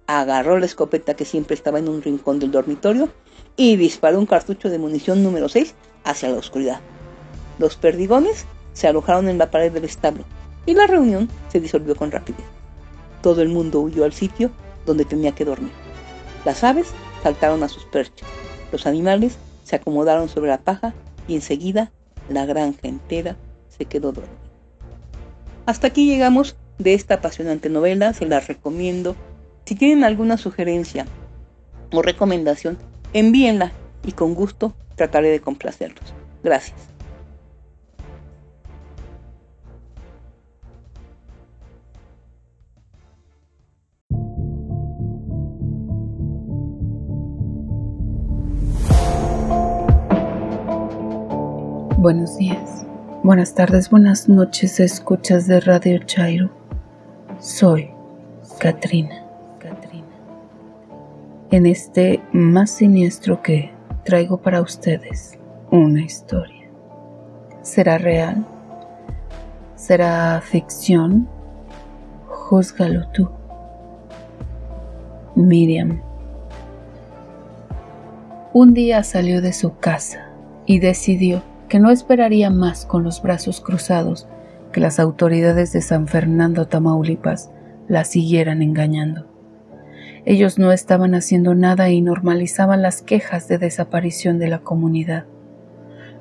[0.06, 3.08] Agarró la escopeta que siempre estaba en un rincón del dormitorio
[3.56, 6.80] y disparó un cartucho de munición número 6 hacia la oscuridad.
[7.58, 10.24] Los perdigones se alojaron en la pared del establo
[10.66, 12.44] y la reunión se disolvió con rapidez.
[13.22, 14.50] Todo el mundo huyó al sitio
[14.86, 15.72] donde tenía que dormir.
[16.44, 16.88] Las aves
[17.22, 18.28] saltaron a sus perchas,
[18.72, 20.94] los animales se acomodaron sobre la paja
[21.28, 21.92] y enseguida
[22.28, 23.36] la granja entera
[23.68, 24.34] se quedó dormida.
[25.66, 29.14] Hasta aquí llegamos de esta apasionante novela, se la recomiendo.
[29.66, 31.06] Si tienen alguna sugerencia
[31.92, 32.78] o recomendación,
[33.12, 33.72] envíenla
[34.04, 36.14] y con gusto trataré de complacerlos.
[36.42, 36.89] Gracias.
[52.00, 52.86] Buenos días,
[53.22, 56.48] buenas tardes, buenas noches, escuchas de Radio Chairo.
[57.40, 57.90] Soy
[58.58, 59.22] Katrina.
[61.50, 63.70] En este más siniestro que
[64.02, 65.38] traigo para ustedes
[65.70, 66.70] una historia.
[67.60, 68.46] ¿Será real?
[69.76, 71.28] ¿Será ficción?
[72.28, 73.28] Júzgalo tú.
[75.34, 76.00] Miriam.
[78.54, 80.30] Un día salió de su casa
[80.64, 84.26] y decidió que no esperaría más con los brazos cruzados
[84.72, 87.50] que las autoridades de San Fernando, Tamaulipas,
[87.88, 89.26] la siguieran engañando.
[90.24, 95.26] Ellos no estaban haciendo nada y normalizaban las quejas de desaparición de la comunidad.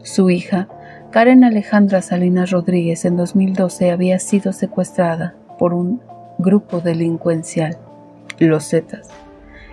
[0.03, 0.69] Su hija,
[1.11, 5.99] Karen Alejandra Salinas Rodríguez, en 2012 había sido secuestrada por un
[6.37, 7.77] grupo delincuencial,
[8.37, 9.09] los Zetas,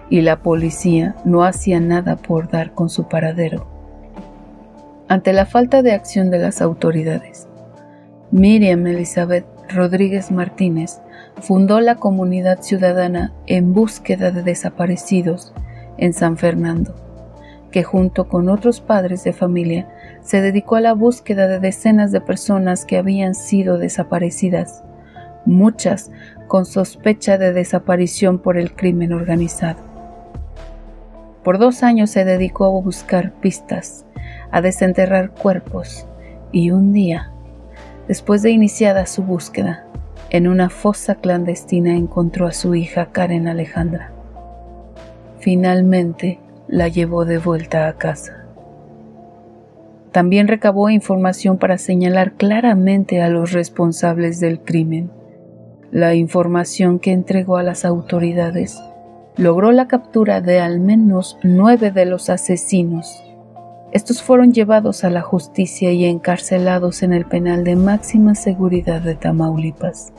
[0.09, 3.76] y la policía no hacía nada por dar con su paradero
[5.09, 7.49] ante la falta de acción de las autoridades.
[8.31, 11.01] Miriam Elizabeth Rodríguez Martínez
[11.41, 15.53] fundó la comunidad ciudadana en búsqueda de desaparecidos
[15.97, 16.95] en San Fernando,
[17.71, 19.89] que junto con otros padres de familia
[20.23, 24.83] se dedicó a la búsqueda de decenas de personas que habían sido desaparecidas,
[25.45, 26.11] muchas
[26.49, 29.81] con sospecha de desaparición por el crimen organizado.
[31.45, 34.06] Por dos años se dedicó a buscar pistas
[34.57, 36.07] a desenterrar cuerpos
[36.51, 37.31] y un día,
[38.09, 39.85] después de iniciada su búsqueda,
[40.31, 44.13] en una fosa clandestina encontró a su hija Karen Alejandra.
[45.41, 48.47] Finalmente la llevó de vuelta a casa.
[50.11, 55.11] También recabó información para señalar claramente a los responsables del crimen.
[55.91, 58.81] La información que entregó a las autoridades
[59.37, 63.23] logró la captura de al menos nueve de los asesinos
[63.97, 69.15] estos fueron llevados a la justicia y encarcelados en el penal de máxima seguridad de
[69.15, 70.13] Tamaulipas.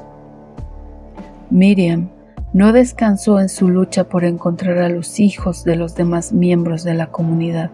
[1.52, 2.10] Miriam
[2.54, 6.96] no descansó en su lucha por encontrar a los hijos de los demás miembros de
[6.96, 7.70] la comunidad.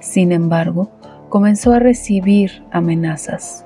[0.00, 0.90] Sin embargo,
[1.28, 3.64] comenzó a recibir amenazas.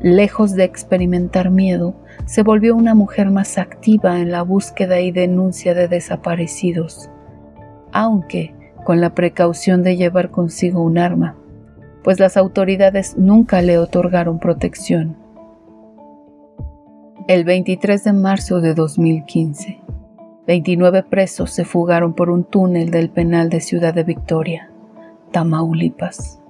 [0.00, 1.94] Lejos de experimentar miedo,
[2.26, 7.08] se volvió una mujer más activa en la búsqueda y denuncia de desaparecidos,
[7.92, 8.57] aunque
[8.88, 11.36] con la precaución de llevar consigo un arma,
[12.02, 15.14] pues las autoridades nunca le otorgaron protección.
[17.26, 19.82] El 23 de marzo de 2015,
[20.46, 24.70] 29 presos se fugaron por un túnel del penal de Ciudad de Victoria,
[25.32, 26.40] Tamaulipas.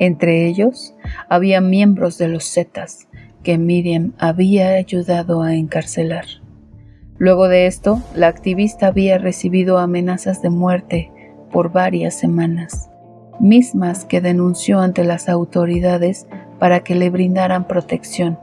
[0.00, 0.96] Entre ellos
[1.28, 3.06] había miembros de los Zetas
[3.44, 6.24] que Miriam había ayudado a encarcelar.
[7.18, 11.12] Luego de esto, la activista había recibido amenazas de muerte
[11.54, 12.90] por varias semanas,
[13.38, 16.26] mismas que denunció ante las autoridades
[16.58, 18.40] para que le brindaran protección,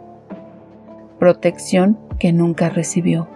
[1.20, 3.28] protección que nunca recibió.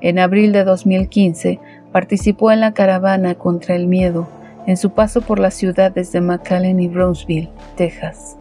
[0.00, 1.60] En abril de 2015
[1.92, 4.26] participó en la caravana contra el miedo
[4.66, 8.38] en su paso por las ciudades de McAllen y Brownsville, Texas.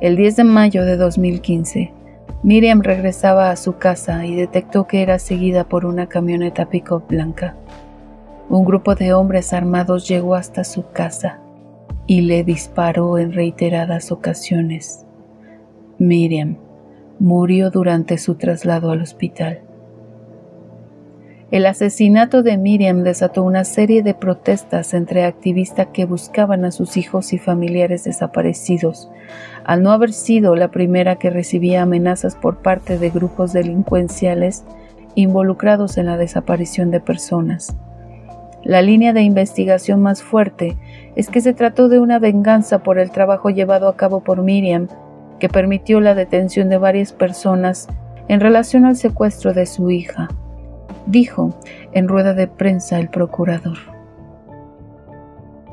[0.00, 1.92] El 10 de mayo de 2015,
[2.42, 7.54] Miriam regresaba a su casa y detectó que era seguida por una camioneta pick-up blanca
[8.50, 11.38] un grupo de hombres armados llegó hasta su casa
[12.08, 15.06] y le disparó en reiteradas ocasiones.
[15.98, 16.56] Miriam
[17.20, 19.60] murió durante su traslado al hospital.
[21.52, 26.96] El asesinato de Miriam desató una serie de protestas entre activistas que buscaban a sus
[26.96, 29.10] hijos y familiares desaparecidos,
[29.64, 34.64] al no haber sido la primera que recibía amenazas por parte de grupos delincuenciales
[35.14, 37.76] involucrados en la desaparición de personas.
[38.62, 40.76] La línea de investigación más fuerte
[41.16, 44.88] es que se trató de una venganza por el trabajo llevado a cabo por Miriam,
[45.38, 47.88] que permitió la detención de varias personas
[48.28, 50.28] en relación al secuestro de su hija,
[51.06, 51.54] dijo
[51.92, 53.78] en rueda de prensa el procurador.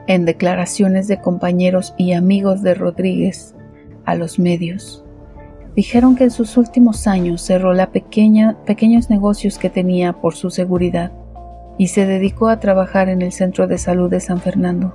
[0.07, 3.53] En declaraciones de compañeros y amigos de Rodríguez
[4.05, 5.03] a los medios,
[5.75, 10.49] dijeron que en sus últimos años cerró la pequeña, pequeños negocios que tenía por su
[10.49, 11.11] seguridad
[11.77, 14.93] y se dedicó a trabajar en el Centro de Salud de San Fernando.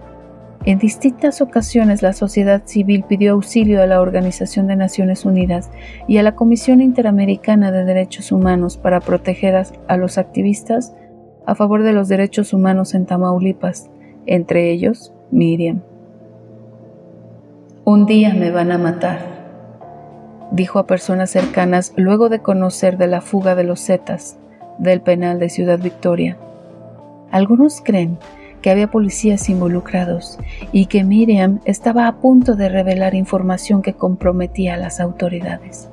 [0.64, 5.70] En distintas ocasiones la sociedad civil pidió auxilio a la Organización de Naciones Unidas
[6.06, 9.56] y a la Comisión Interamericana de Derechos Humanos para proteger
[9.88, 10.94] a, los activistas
[11.46, 13.90] a favor de los derechos humanos en Tamaulipas,
[14.26, 15.82] entre ellos Miriam.
[17.84, 19.18] Un día me van a matar,
[20.52, 24.38] dijo a personas cercanas luego de conocer de la fuga de los Zetas
[24.78, 26.38] del penal de Ciudad Victoria.
[27.32, 28.18] Algunos creen
[28.60, 30.38] que había policías involucrados
[30.70, 35.88] y que Miriam estaba a punto de revelar información que comprometía a las autoridades.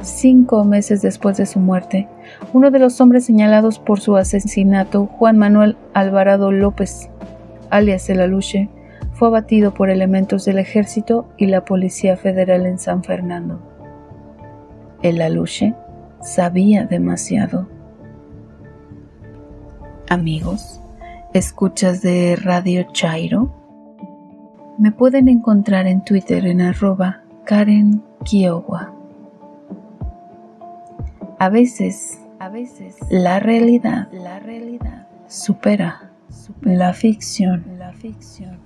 [0.00, 2.08] Cinco meses después de su muerte,
[2.52, 7.10] uno de los hombres señalados por su asesinato, Juan Manuel Alvarado López,
[7.70, 8.68] alias El Aluche,
[9.12, 13.60] fue abatido por elementos del ejército y la Policía Federal en San Fernando.
[15.02, 15.74] El Aluche
[16.22, 17.68] sabía demasiado
[20.12, 20.78] amigos,
[21.32, 23.50] escuchas de Radio Chairo.
[24.78, 28.92] Me pueden encontrar en Twitter en arroba Karen Kiowa.
[31.38, 38.58] A veces, a veces, la realidad, la realidad supera, supera la ficción, la ficción.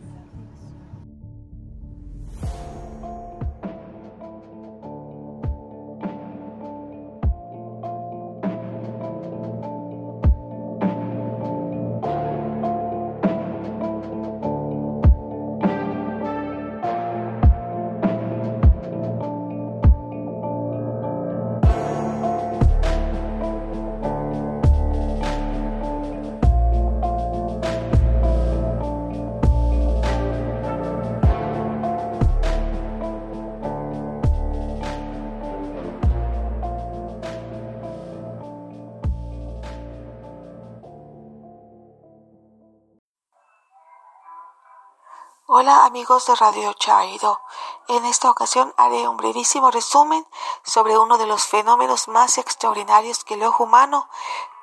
[45.86, 47.40] Amigos de Radio Chairo.
[47.86, 50.26] En esta ocasión haré un brevísimo resumen
[50.64, 54.08] sobre uno de los fenómenos más extraordinarios que el ojo humano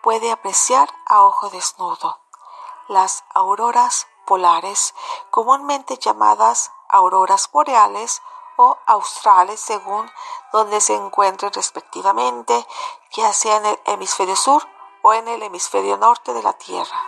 [0.01, 2.19] puede apreciar a ojo desnudo.
[2.89, 4.93] Las auroras polares,
[5.29, 8.21] comúnmente llamadas auroras boreales
[8.57, 10.11] o australes según
[10.51, 12.67] donde se encuentren respectivamente,
[13.11, 14.67] ya sea en el hemisferio sur
[15.01, 17.01] o en el hemisferio norte de la Tierra.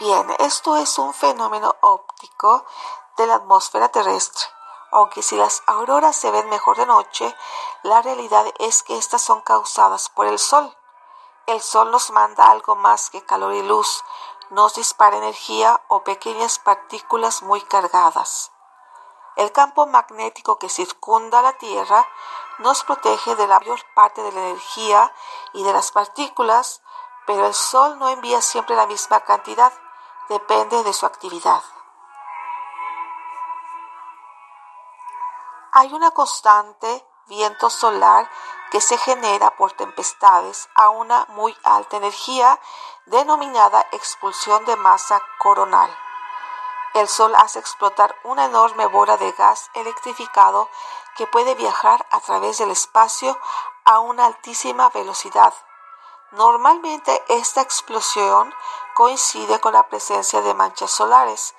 [0.00, 2.64] Bien, esto es un fenómeno óptico
[3.18, 4.46] de la atmósfera terrestre.
[4.92, 7.36] Aunque si las auroras se ven mejor de noche,
[7.82, 10.74] la realidad es que estas son causadas por el sol.
[11.44, 14.02] El sol nos manda algo más que calor y luz,
[14.48, 18.52] nos dispara energía o pequeñas partículas muy cargadas.
[19.36, 22.08] El campo magnético que circunda la Tierra
[22.58, 25.14] nos protege de la mayor parte de la energía
[25.52, 26.80] y de las partículas,
[27.26, 29.70] pero el Sol no envía siempre la misma cantidad
[30.30, 31.60] depende de su actividad.
[35.72, 38.30] Hay una constante viento solar
[38.70, 42.60] que se genera por tempestades a una muy alta energía
[43.06, 45.90] denominada expulsión de masa coronal.
[46.94, 50.68] El Sol hace explotar una enorme bola de gas electrificado
[51.16, 53.36] que puede viajar a través del espacio
[53.84, 55.52] a una altísima velocidad.
[56.30, 58.54] Normalmente esta explosión
[59.00, 61.54] coincide con la presencia de manchas solares.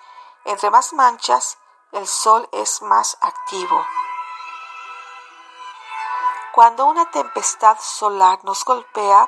[0.45, 1.57] Entre más manchas,
[1.91, 3.83] el Sol es más activo.
[6.53, 9.27] Cuando una tempestad solar nos golpea,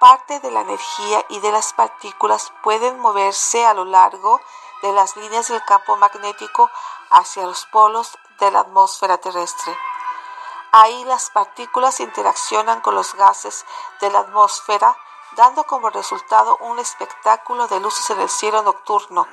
[0.00, 4.40] parte de la energía y de las partículas pueden moverse a lo largo
[4.82, 6.68] de las líneas del campo magnético
[7.10, 9.78] hacia los polos de la atmósfera terrestre.
[10.72, 13.64] Ahí las partículas interaccionan con los gases
[14.00, 14.96] de la atmósfera
[15.36, 19.26] dando como resultado un espectáculo de luces en el cielo nocturno.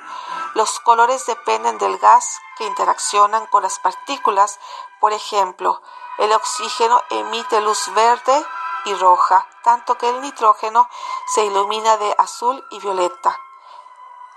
[0.54, 4.60] Los colores dependen del gas que interaccionan con las partículas.
[5.00, 5.80] Por ejemplo,
[6.18, 8.46] el oxígeno emite luz verde
[8.84, 10.88] y roja, tanto que el nitrógeno
[11.26, 13.38] se ilumina de azul y violeta.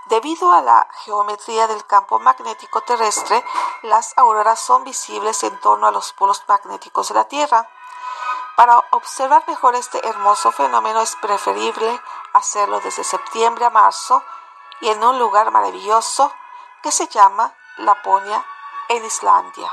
[0.06, 3.44] Debido a la geometría del campo magnético terrestre,
[3.82, 7.68] las auroras son visibles en torno a los polos magnéticos de la Tierra.
[8.56, 12.02] Para observar mejor este hermoso fenómeno es preferible
[12.34, 14.24] hacerlo desde septiembre a marzo
[14.80, 16.32] y en un lugar maravilloso
[16.82, 18.46] que se llama Laponia
[18.88, 19.72] en Islandia.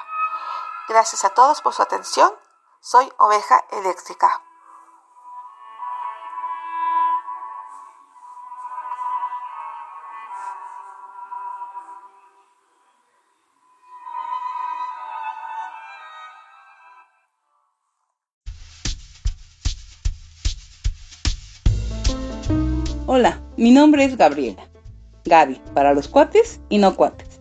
[0.88, 2.32] Gracias a todos por su atención.
[2.80, 4.42] Soy Oveja Eléctrica.
[23.62, 24.68] Mi nombre es Gabriela.
[25.24, 27.40] Gaby, para los cuates y no cuates.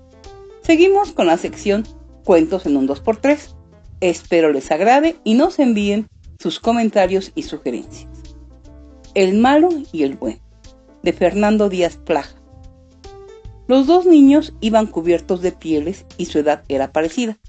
[0.61, 1.83] Seguimos con la sección
[2.23, 3.55] Cuentos en un 2x3.
[4.01, 6.07] Espero les agrade y nos envíen
[6.37, 8.07] sus comentarios y sugerencias.
[9.15, 10.39] El malo y el bueno,
[11.01, 12.35] de Fernando Díaz Plaja.
[13.65, 17.39] Los dos niños iban cubiertos de pieles y su edad era parecida.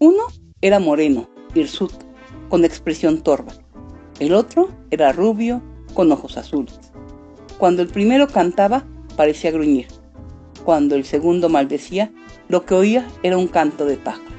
[0.00, 0.24] Uno
[0.60, 2.04] era moreno, hirsuto,
[2.48, 3.52] con expresión torva.
[4.18, 5.62] El otro era rubio,
[5.94, 6.80] con ojos azules.
[7.58, 8.84] Cuando el primero cantaba,
[9.16, 9.86] parecía gruñir.
[10.64, 12.12] Cuando el segundo maldecía,
[12.48, 14.36] lo que oía era un canto de pájaro.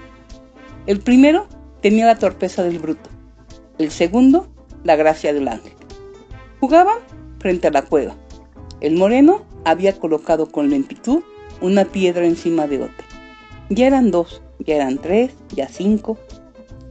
[0.86, 1.47] El primero
[1.82, 3.09] tenía la torpeza del bruto,
[3.78, 4.47] el segundo
[4.84, 5.74] la gracia del ángel.
[6.59, 6.97] Jugaban
[7.39, 8.15] frente a la cueva.
[8.82, 11.24] El moreno había colocado con lentitud
[11.61, 13.05] una piedra encima de otra.
[13.70, 16.18] Ya eran dos, ya eran tres, ya cinco.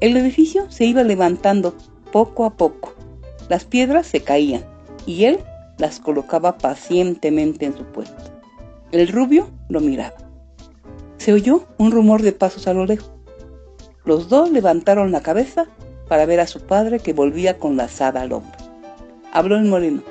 [0.01, 1.74] El edificio se iba levantando
[2.12, 2.95] poco a poco.
[3.49, 4.64] Las piedras se caían
[5.07, 5.39] y él
[5.79, 8.22] las colocaba pacientemente en su puesto.
[8.93, 10.16] El rubio lo miraba.
[11.18, 13.11] Se oyó un rumor de pasos a lo lejos.
[14.05, 15.66] Los dos levantaron la cabeza
[16.09, 18.57] para ver a su padre que volvía con la azada al hombro.
[19.33, 20.03] Habló el moreno.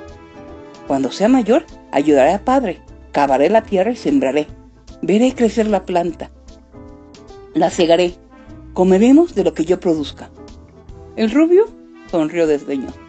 [0.88, 2.82] Cuando sea mayor, ayudaré a padre.
[3.12, 4.48] Cavaré la tierra y sembraré.
[5.02, 6.30] Veré crecer la planta.
[7.54, 8.16] La cegaré.
[8.74, 10.30] Comeremos de lo que yo produzca.
[11.16, 11.66] El rubio
[12.12, 13.00] sonrió desdeñoso.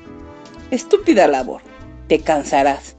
[0.70, 1.65] Estúpida labor
[2.08, 2.96] te cansarás.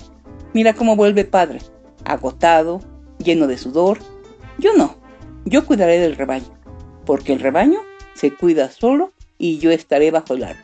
[0.54, 1.60] Mira cómo vuelve padre,
[2.06, 2.82] agotado,
[3.20, 4.00] lleno de sudor.
[4.58, 4.98] Yo no,
[5.46, 6.58] yo cuidaré del rebaño,
[7.06, 7.80] porque el rebaño
[8.14, 10.64] se cuida solo y yo estaré bajo el árbol,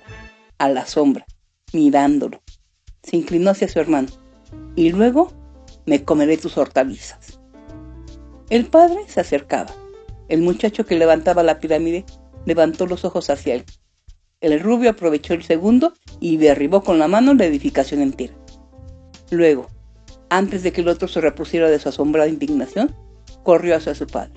[0.58, 1.26] a la sombra,
[1.74, 2.42] mirándolo.
[3.04, 4.10] Se inclinó hacia su hermano,
[4.76, 5.32] y luego
[5.86, 7.40] me comeré tus hortalizas.
[8.50, 9.74] El padre se acercaba.
[10.30, 12.06] El muchacho que levantaba la pirámide
[12.46, 13.66] levantó los ojos hacia él.
[14.44, 18.34] El rubio aprovechó el segundo y derribó con la mano la edificación entera.
[19.32, 19.68] Luego,
[20.30, 22.94] antes de que el otro se repusiera de su asombrada indignación,
[23.44, 24.34] corrió hacia su padre.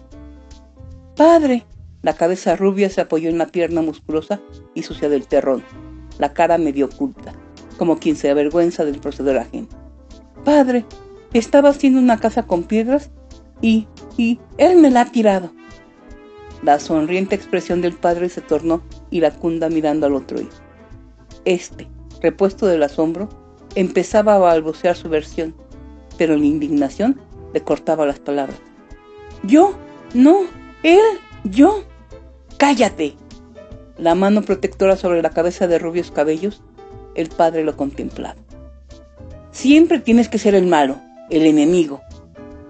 [1.17, 1.67] ¡Padre!
[2.03, 4.41] La cabeza rubia se apoyó en la pierna musculosa
[4.75, 5.65] y sucia del terrón,
[6.21, 7.33] la cara medio oculta,
[7.77, 9.67] como quien se avergüenza del proceder ajeno.
[10.45, 10.85] Padre,
[11.33, 13.11] estaba haciendo una casa con piedras
[13.61, 15.51] y, y, él me la ha tirado.
[16.63, 20.51] La sonriente expresión del padre se tornó iracunda mirando al otro hijo.
[21.45, 21.87] Este,
[22.21, 23.29] repuesto del asombro,
[23.75, 25.55] empezaba a balbucear su versión,
[26.19, 27.21] pero la indignación
[27.53, 28.59] le cortaba las palabras.
[29.43, 29.75] Yo,
[30.15, 30.41] no,
[30.83, 31.01] él,
[31.45, 31.85] yo.
[32.59, 33.15] Cállate.
[33.99, 36.63] La mano protectora sobre la cabeza de rubios cabellos,
[37.15, 38.37] el padre lo contemplaba.
[39.53, 40.99] Siempre tienes que ser el malo,
[41.31, 42.03] el enemigo.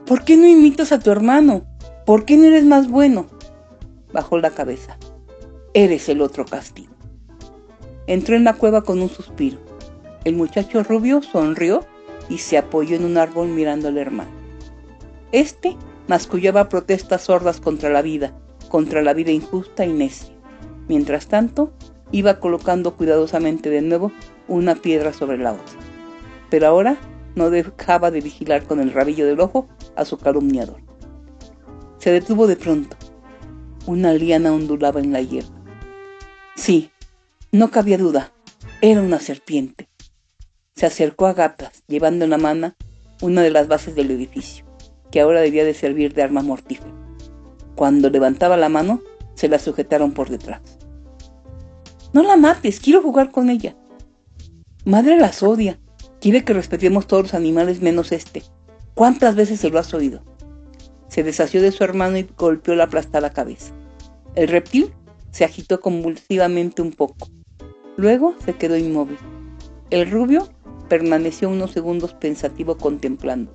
[0.06, 1.64] ¿Por qué no imitas a tu hermano?
[2.04, 3.26] ¿Por qué no eres más bueno?
[4.12, 4.98] Bajó la cabeza.
[5.74, 6.94] Eres el otro castigo.
[8.06, 9.58] Entró en la cueva con un suspiro.
[10.24, 11.84] El muchacho rubio sonrió
[12.28, 14.30] y se apoyó en un árbol mirando al hermano.
[15.32, 15.76] Este
[16.08, 18.32] mascullaba protestas sordas contra la vida,
[18.68, 20.32] contra la vida injusta y necia.
[20.88, 21.72] Mientras tanto,
[22.12, 24.12] iba colocando cuidadosamente de nuevo
[24.48, 25.78] una piedra sobre la otra.
[26.50, 26.96] Pero ahora
[27.34, 30.80] no dejaba de vigilar con el rabillo del ojo a su calumniador.
[31.98, 32.96] Se detuvo de pronto.
[33.86, 35.54] Una liana ondulaba en la hierba.
[36.56, 36.90] Sí,
[37.52, 38.32] no cabía duda,
[38.80, 39.88] era una serpiente.
[40.74, 42.74] Se acercó a gatas, llevando en la mano
[43.22, 44.64] una de las bases del edificio,
[45.12, 46.92] que ahora debía de servir de arma mortífera.
[47.76, 49.02] Cuando levantaba la mano,
[49.34, 50.62] se la sujetaron por detrás.
[52.12, 53.76] No la mates, quiero jugar con ella.
[54.84, 55.78] Madre las odia,
[56.20, 58.42] quiere que respetemos todos los animales menos este.
[58.94, 60.24] ¿Cuántas veces se lo has oído?
[61.08, 63.72] Se deshació de su hermano y golpeó la aplastada cabeza.
[64.34, 64.92] El reptil
[65.30, 67.28] se agitó convulsivamente un poco.
[67.96, 69.18] Luego se quedó inmóvil.
[69.90, 70.48] El rubio
[70.88, 73.52] permaneció unos segundos pensativo contemplando.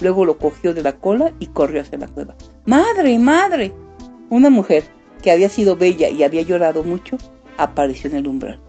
[0.00, 2.34] Luego lo cogió de la cola y corrió hacia la cueva.
[2.66, 3.72] ¡Madre, madre!
[4.28, 4.84] Una mujer,
[5.22, 7.16] que había sido bella y había llorado mucho,
[7.56, 8.60] apareció en el umbral.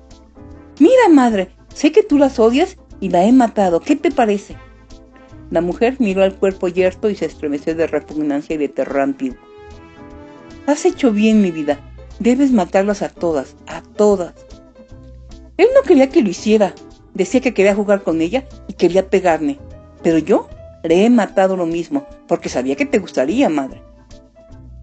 [0.79, 3.79] Mira, madre, sé que tú las odias y la he matado.
[3.79, 4.55] ¿Qué te parece?
[5.49, 9.37] La mujer miró al cuerpo yerto y se estremeció de repugnancia y de terror antiguo.
[10.65, 11.79] Has hecho bien, mi vida.
[12.19, 14.33] Debes matarlas a todas, a todas.
[15.55, 16.73] Él no quería que lo hiciera.
[17.13, 19.57] Decía que quería jugar con ella y quería pegarme.
[20.03, 20.49] Pero yo
[20.83, 23.81] le he matado lo mismo, porque sabía que te gustaría, madre.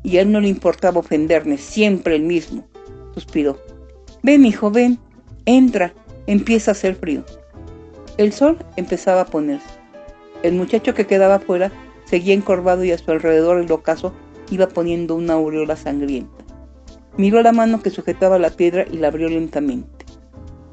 [0.02, 2.66] Y a él no le importaba ofenderme, siempre el mismo.
[3.12, 3.58] Suspiró.
[4.22, 4.98] Ven, hijo, ven.
[5.44, 5.92] Entra.
[6.26, 7.24] Empieza a hacer frío.
[8.16, 9.73] El sol empezaba a ponerse.
[10.44, 11.72] El muchacho que quedaba afuera
[12.04, 14.12] seguía encorvado y a su alrededor el ocaso
[14.50, 16.44] iba poniendo una aureola sangrienta.
[17.16, 20.04] Miró la mano que sujetaba la piedra y la abrió lentamente.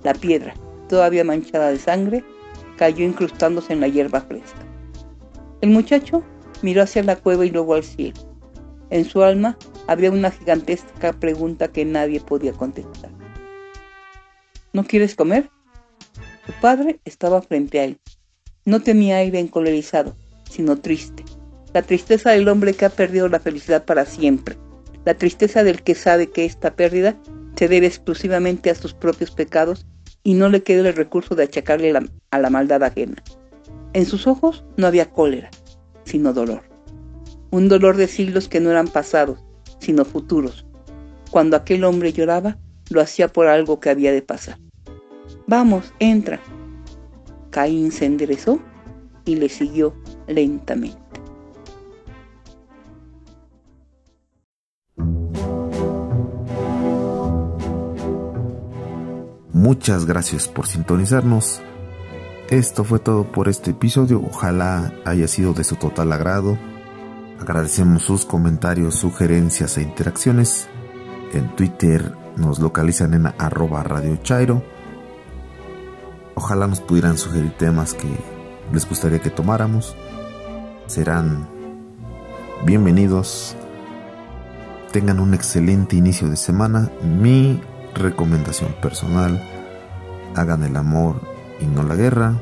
[0.04, 0.56] La piedra,
[0.90, 2.22] todavía manchada de sangre,
[2.76, 4.60] cayó incrustándose en la hierba fresca.
[5.62, 6.22] El muchacho
[6.62, 8.20] miró hacia la cueva y luego al cielo.
[8.90, 9.58] En su alma
[9.88, 13.12] había una gigantesca pregunta que nadie podía contestar.
[14.74, 15.50] ¿No quieres comer?
[16.46, 17.98] Su padre estaba frente a él.
[18.72, 20.16] No tenía aire encolerizado,
[20.50, 21.26] sino triste
[21.74, 24.56] la tristeza del hombre que ha perdido la felicidad para siempre,
[25.04, 27.18] la tristeza del que sabe que esta pérdida
[27.58, 29.86] se debe exclusivamente a sus propios pecados
[30.24, 31.94] y no le queda el recurso de achacarle
[32.32, 33.22] a la maldad ajena.
[33.92, 35.52] En sus ojos no había cólera,
[36.06, 36.64] sino dolor.
[37.50, 39.44] Un dolor de siglos que no eran pasados,
[39.80, 40.66] sino futuros.
[41.30, 42.58] Cuando aquel hombre lloraba,
[42.90, 44.58] lo hacía por algo que había de pasar.
[45.46, 46.40] Vamos, entra.
[47.52, 48.60] Caín se enderezó
[49.26, 49.94] y le siguió
[50.28, 50.98] lentamente.
[59.54, 61.62] Muchas gracias por sintonizarnos.
[62.50, 64.20] Esto fue todo por este episodio.
[64.28, 66.58] Ojalá haya sido de su total agrado.
[67.40, 70.68] Agradecemos sus comentarios, sugerencias e interacciones.
[71.34, 74.64] En Twitter nos localizan en arroba Radio Chairo.
[76.36, 78.08] Ojalá nos pudieran sugerir temas que
[78.72, 79.96] les gustaría que tomáramos.
[80.88, 81.48] Serán
[82.66, 83.56] bienvenidos.
[84.92, 86.90] Tengan un excelente inicio de semana.
[87.02, 87.62] Mi
[87.94, 89.42] recomendación personal
[90.36, 91.22] hagan el amor
[91.60, 92.34] y no la guerra,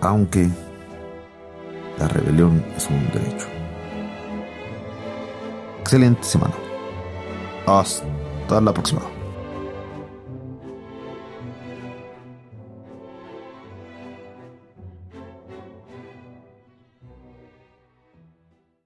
[0.00, 0.48] aunque
[1.98, 3.46] la rebelión es un derecho.
[5.80, 6.54] Excelente semana.
[7.66, 9.02] Hasta la próxima.